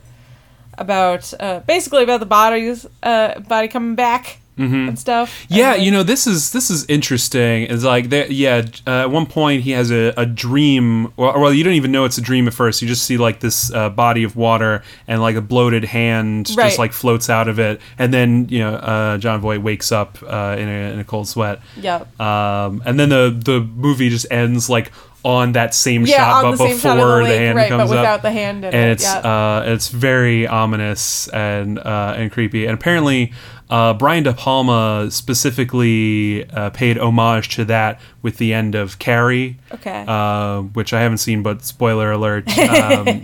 [0.80, 5.44] about uh basically about the bodies uh body coming back and stuff.
[5.44, 5.54] Mm-hmm.
[5.54, 7.64] Yeah, And, you know this is this is interesting.
[7.64, 8.66] It's like there, yeah.
[8.86, 11.14] Uh, at one point, he has a, a dream.
[11.16, 12.82] Well, well, you don't even know it's a dream at first.
[12.82, 16.66] You just see like this uh, body of water and like a bloated hand Right.
[16.68, 20.18] just like floats out of it, and then you know uh, Jon Voight wakes up
[20.24, 21.60] uh, in, a, in a cold sweat.
[21.80, 22.20] Yep.
[22.20, 24.92] Um, and then the the movie just ends like
[25.24, 28.06] on that same Yeah, shot, but before shot the the, hand right, but comes without
[28.06, 29.18] up, the hand in and it, it's yeah.
[29.20, 32.66] uh, it's very ominous and uh, and creepy.
[32.66, 33.34] And apparently,
[33.70, 39.58] uh, Brian De Palma specifically uh, paid homage to that with the end of Carrie.
[39.74, 40.06] Okay.
[40.08, 42.46] Uh, which I haven't seen, but spoiler alert.
[42.58, 43.24] Um,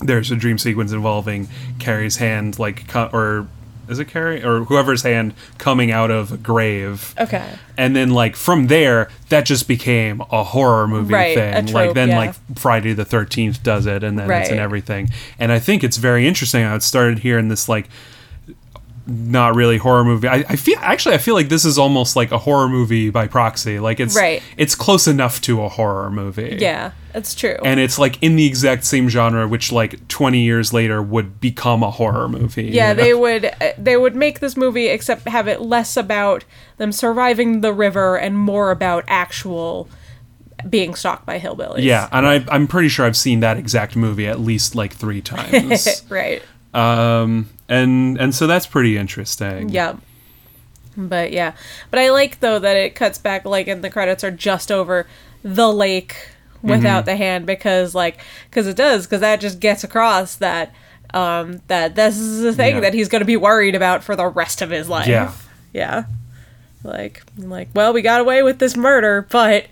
[0.00, 1.48] there's a dream sequence involving
[1.80, 3.48] Carrie's hand, like, co- or
[3.88, 7.14] is it Carrie or whoever's hand coming out of a grave.
[7.18, 7.44] Okay.
[7.76, 11.68] And then, like from there, that just became a horror movie Right, thing.
[11.70, 12.18] a like then, yeah.
[12.18, 15.08] like Friday the Thirteenth does it, and then it's in everything.
[15.38, 17.88] And I think it's very interesting how it started here in this like
[19.10, 20.28] not really horror movie.
[20.28, 23.26] I, I feel actually I feel like this is almost like a horror movie by
[23.26, 23.78] proxy.
[23.78, 24.42] Like it's Right.
[24.58, 26.58] it's close enough to a horror movie.
[26.60, 27.56] Yeah, that's true.
[27.64, 31.82] And it's like in the exact same genre, which like 20 years later would become
[31.82, 32.64] a horror movie.
[32.64, 33.02] yeah, you know?
[33.02, 36.44] they would uh, they would make this movie except have it less about
[36.76, 39.88] them surviving the river and more about actual
[40.68, 41.82] being stalked by hillbillies.
[41.82, 45.20] Yeah, and I, I'm pretty sure I've seen that exact movie at least like three
[45.22, 46.04] times.
[46.10, 46.42] right.
[46.74, 49.68] um, and and so that's pretty interesting.
[49.68, 49.96] Yeah.
[50.96, 51.52] But yeah.
[51.90, 55.06] But I like though that it cuts back like and the credits are just over
[55.42, 56.16] the lake
[56.62, 57.06] without Mm-hmm.
[57.06, 58.18] the hand because like
[58.50, 60.74] cuz it does cuz that just gets across that
[61.14, 62.80] um that this is the thing Yeah.
[62.80, 65.06] that he's going to be worried about for the rest of his life.
[65.06, 65.32] Yeah.
[65.72, 66.04] Yeah.
[66.82, 69.66] Like like well, we got away with this murder, but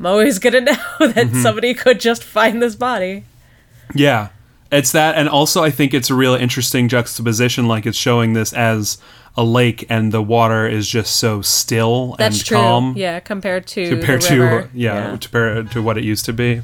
[0.00, 1.42] I'm always going to know that Mm-hmm.
[1.42, 3.24] somebody could just find this body.
[3.94, 4.28] Yeah.
[4.72, 7.66] It's that, and also I think it's a real interesting juxtaposition.
[7.66, 8.98] Like it's showing this as
[9.36, 12.56] a lake, and the water is just so still That's and true.
[12.56, 14.70] calm Yeah, compared to compared the to river.
[14.74, 16.62] yeah, compared to what it used to be.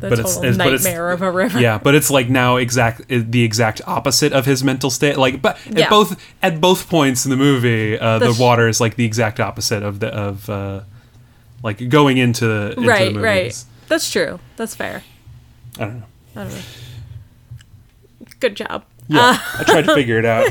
[0.00, 1.60] the but it's- total it's- but it's- nightmare of a river.
[1.60, 5.16] Yeah, but it's like now exact the exact opposite of his mental state.
[5.16, 5.84] Like, but Yeah.
[5.84, 8.96] at both at both points in the movie, uh, the The sh- water is like
[8.96, 10.80] the exact opposite of the of uh,
[11.62, 13.64] like going into, into right, the right.
[13.88, 14.40] That's true.
[14.56, 15.02] That's fair.
[15.78, 16.04] I don't know.
[16.36, 16.60] I don't know.
[18.42, 18.84] Good job.
[19.08, 20.48] Yeah, I tried to figure it out.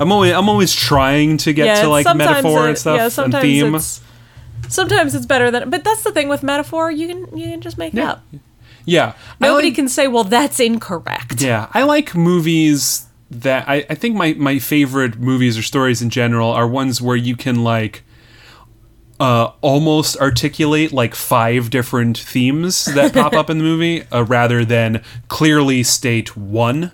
[0.00, 3.32] I'm always I'm always trying to get to like metaphor it- and stuff Yeah, and
[3.32, 3.74] theme.
[3.76, 4.00] it's
[4.68, 5.70] sometimes it's better than.
[5.70, 6.90] But that's the thing with metaphor.
[6.90, 8.24] You can you can just make it up.
[8.84, 13.94] Yeah, Nobody like- can say, "Well, that's incorrect." Yeah, I like movies that I, I
[13.94, 18.02] think my, my favorite movies or stories in general are ones where you can like
[19.20, 24.64] uh, almost articulate like five different themes that pop up in the movie uh, rather
[24.64, 26.92] than clearly state one.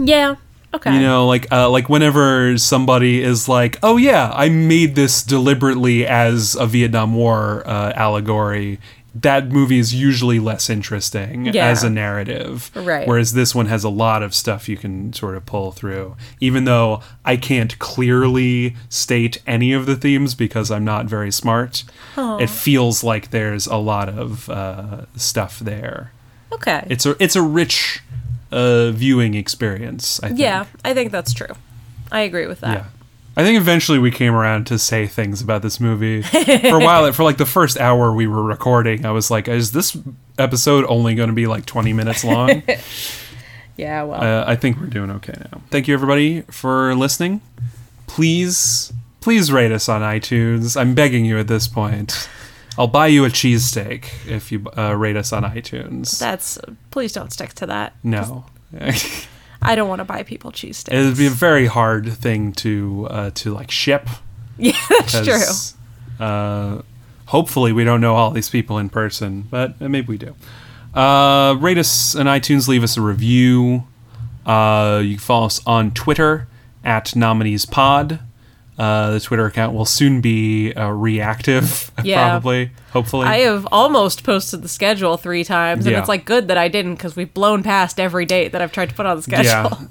[0.00, 0.36] Yeah.
[0.72, 0.94] Okay.
[0.94, 6.06] You know, like uh, like whenever somebody is like, "Oh yeah, I made this deliberately
[6.06, 8.78] as a Vietnam War uh, allegory."
[9.12, 11.66] That movie is usually less interesting Yeah.
[11.66, 13.08] as a narrative, Right.
[13.08, 16.14] Whereas this one has a lot of stuff you can sort of pull through.
[16.40, 21.82] Even though I can't clearly state any of the themes because I'm not very smart,
[22.16, 26.12] it feels like there's a lot of uh, stuff there.
[26.52, 26.86] okay.
[26.88, 28.02] It's a it's a rich
[28.52, 30.20] uh, viewing experience.
[30.22, 30.40] I think.
[30.40, 31.54] yeah, I think that's true.
[32.12, 32.76] I agree with that.
[32.78, 32.84] Yeah.
[33.36, 36.22] I think eventually we came around to say things about this movie.
[36.22, 39.72] for a while, for like the first hour we were recording, I was like, is
[39.72, 39.96] this
[40.36, 42.62] episode only going to be like 20 minutes long?
[43.76, 44.02] Yeah.
[44.02, 44.20] Well.
[44.22, 45.62] uh, I think we're doing okay now.
[45.70, 47.40] Thank you, everybody, for listening.
[48.06, 48.92] Please,
[49.22, 50.78] please rate us on iTunes.
[50.78, 52.28] I'm begging you at this point.
[52.80, 56.18] I'll buy you a cheesesteak if you uh, rate us on iTunes.
[56.18, 56.58] that's.
[56.90, 57.94] Please don't stick to that.
[58.02, 58.46] no.
[59.62, 60.94] I don't want to buy people cheesesteaks.
[60.94, 64.08] It'd be a very hard thing to uh, to like ship.
[64.56, 66.24] yeah, that's true.
[66.26, 66.80] Uh,
[67.26, 70.34] hopefully, we don't know all these people in person, but maybe we do.
[70.94, 73.84] Uh, rate us on iTunes, leave us a review.
[74.46, 76.48] Uh, you can follow us on Twitter
[76.82, 78.20] at Nominees Pod.
[78.78, 82.30] Uh, the Twitter account will soon be uh, reactive, Yeah.
[82.30, 83.26] probably, hopefully.
[83.26, 85.98] I have almost posted the schedule three times, and Yeah.
[86.00, 88.88] it's like good that I didn't because we've blown past every date that I've tried
[88.88, 89.44] to put on the schedule.
[89.44, 89.68] Yeah.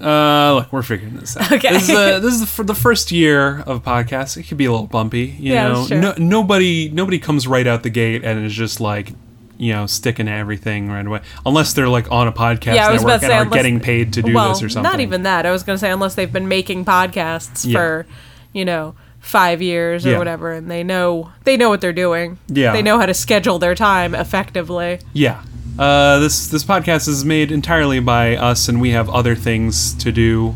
[0.50, 1.52] Uh, look, we're figuring this out.
[1.52, 1.72] Okay.
[1.72, 4.36] This is, uh, this is the, for the first year of podcasts.
[4.36, 5.36] It could be a little bumpy.
[5.38, 6.00] You Yeah, know, true.
[6.00, 9.12] no, nobody nobody comes right out the gate and is just like,
[9.56, 11.20] you know, sticking to everything right away.
[11.46, 13.42] Unless they're like on a podcast Yeah, I was network about to and say, are
[13.42, 14.90] unless- getting paid to do well, this or something.
[14.90, 15.46] not even that.
[15.46, 17.78] I was going to say unless they've been making podcasts Yeah.
[17.78, 18.06] for,
[18.52, 20.18] you know, five years or Yeah.
[20.18, 22.38] whatever, and they know they know what they're doing.
[22.48, 22.72] Yeah.
[22.72, 24.98] they know how to schedule their time effectively.
[25.12, 25.42] Yeah.
[25.78, 30.12] Uh, this this podcast is made entirely by us, and we have other things to
[30.12, 30.54] do.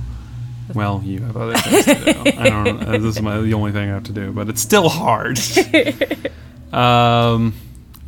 [0.75, 2.31] Well, you have other things to do.
[2.39, 2.83] I don't.
[2.83, 5.39] Uh, this is my the only thing I have to do, but it's still hard.
[6.73, 7.55] um,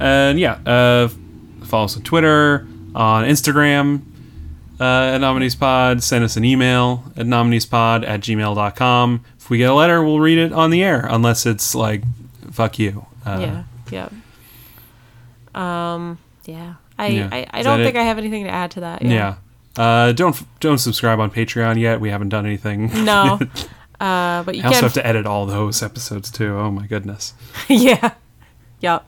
[0.01, 1.09] and yeah, uh,
[1.64, 4.01] follow us on Twitter, on Instagram,
[4.81, 6.03] uh, at NomineesPod.
[6.03, 9.24] Send us an email at nomineespod at gmail.com.
[9.39, 12.03] If we get a letter, we'll read it on the air, unless it's like,
[12.51, 13.07] fuck you.
[13.24, 14.09] Uh, yeah,
[15.55, 15.95] yeah.
[15.95, 16.74] Um, yeah.
[16.99, 17.29] I Yeah.
[17.33, 17.99] I, I don't think it?
[18.01, 19.03] I have anything to add to that.
[19.03, 19.37] Yeah.
[19.77, 22.01] Uh, don't don't subscribe on Patreon yet.
[22.01, 23.05] We haven't done anything.
[23.05, 23.39] No.
[23.99, 26.55] Uh, but you I also have to edit all those episodes too.
[26.59, 27.33] Oh my goodness.
[27.68, 28.12] yeah.
[28.81, 29.07] Yep.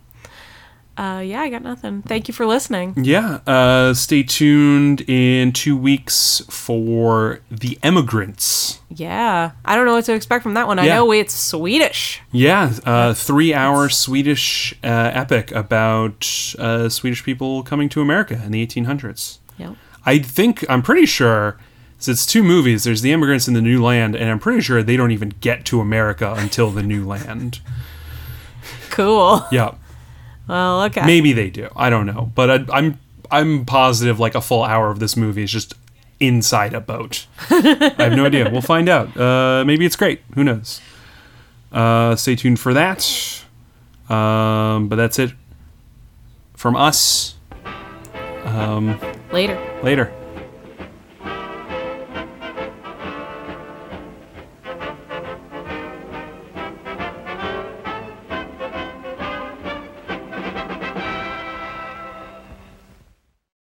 [0.99, 2.03] Uh, yeah, I got nothing.
[2.03, 2.95] Thank you for listening.
[2.97, 3.39] Yeah.
[3.47, 8.81] Uh, stay tuned in two weeks for The Emigrants.
[8.91, 10.79] Yeah, I don't know what to expect from that one.
[10.79, 10.97] I Yeah.
[10.97, 12.21] know it's Swedish.
[12.33, 16.27] Yeah, uh, three-hour Swedish uh, epic about
[16.59, 19.39] uh, Swedish people coming to America in the 1800s.
[19.59, 19.77] Yep.
[20.05, 21.59] I think I'm pretty sure.
[22.01, 22.85] So it's two movies.
[22.85, 25.65] There's The Immigrants in the New Land, and I'm pretty sure they don't even get
[25.67, 27.61] to America until the New Land.
[28.91, 29.47] Cool.
[29.53, 29.75] Yeah,
[30.49, 31.05] Well, okay.
[31.05, 31.69] maybe they do.
[31.77, 32.99] I don't know, but I, I'm
[33.31, 35.75] I'm positive like a full hour of this movie is just
[36.21, 37.27] inside a boat.
[37.51, 38.51] I have no idea.
[38.51, 39.17] We'll find out.
[39.17, 40.23] Uh, maybe it's great.
[40.35, 40.81] Who knows?
[41.71, 43.45] Uh, stay tuned for that.
[44.09, 45.33] Um, but that's it
[46.55, 47.35] from us.
[49.31, 49.81] Later.
[49.83, 50.18] Later.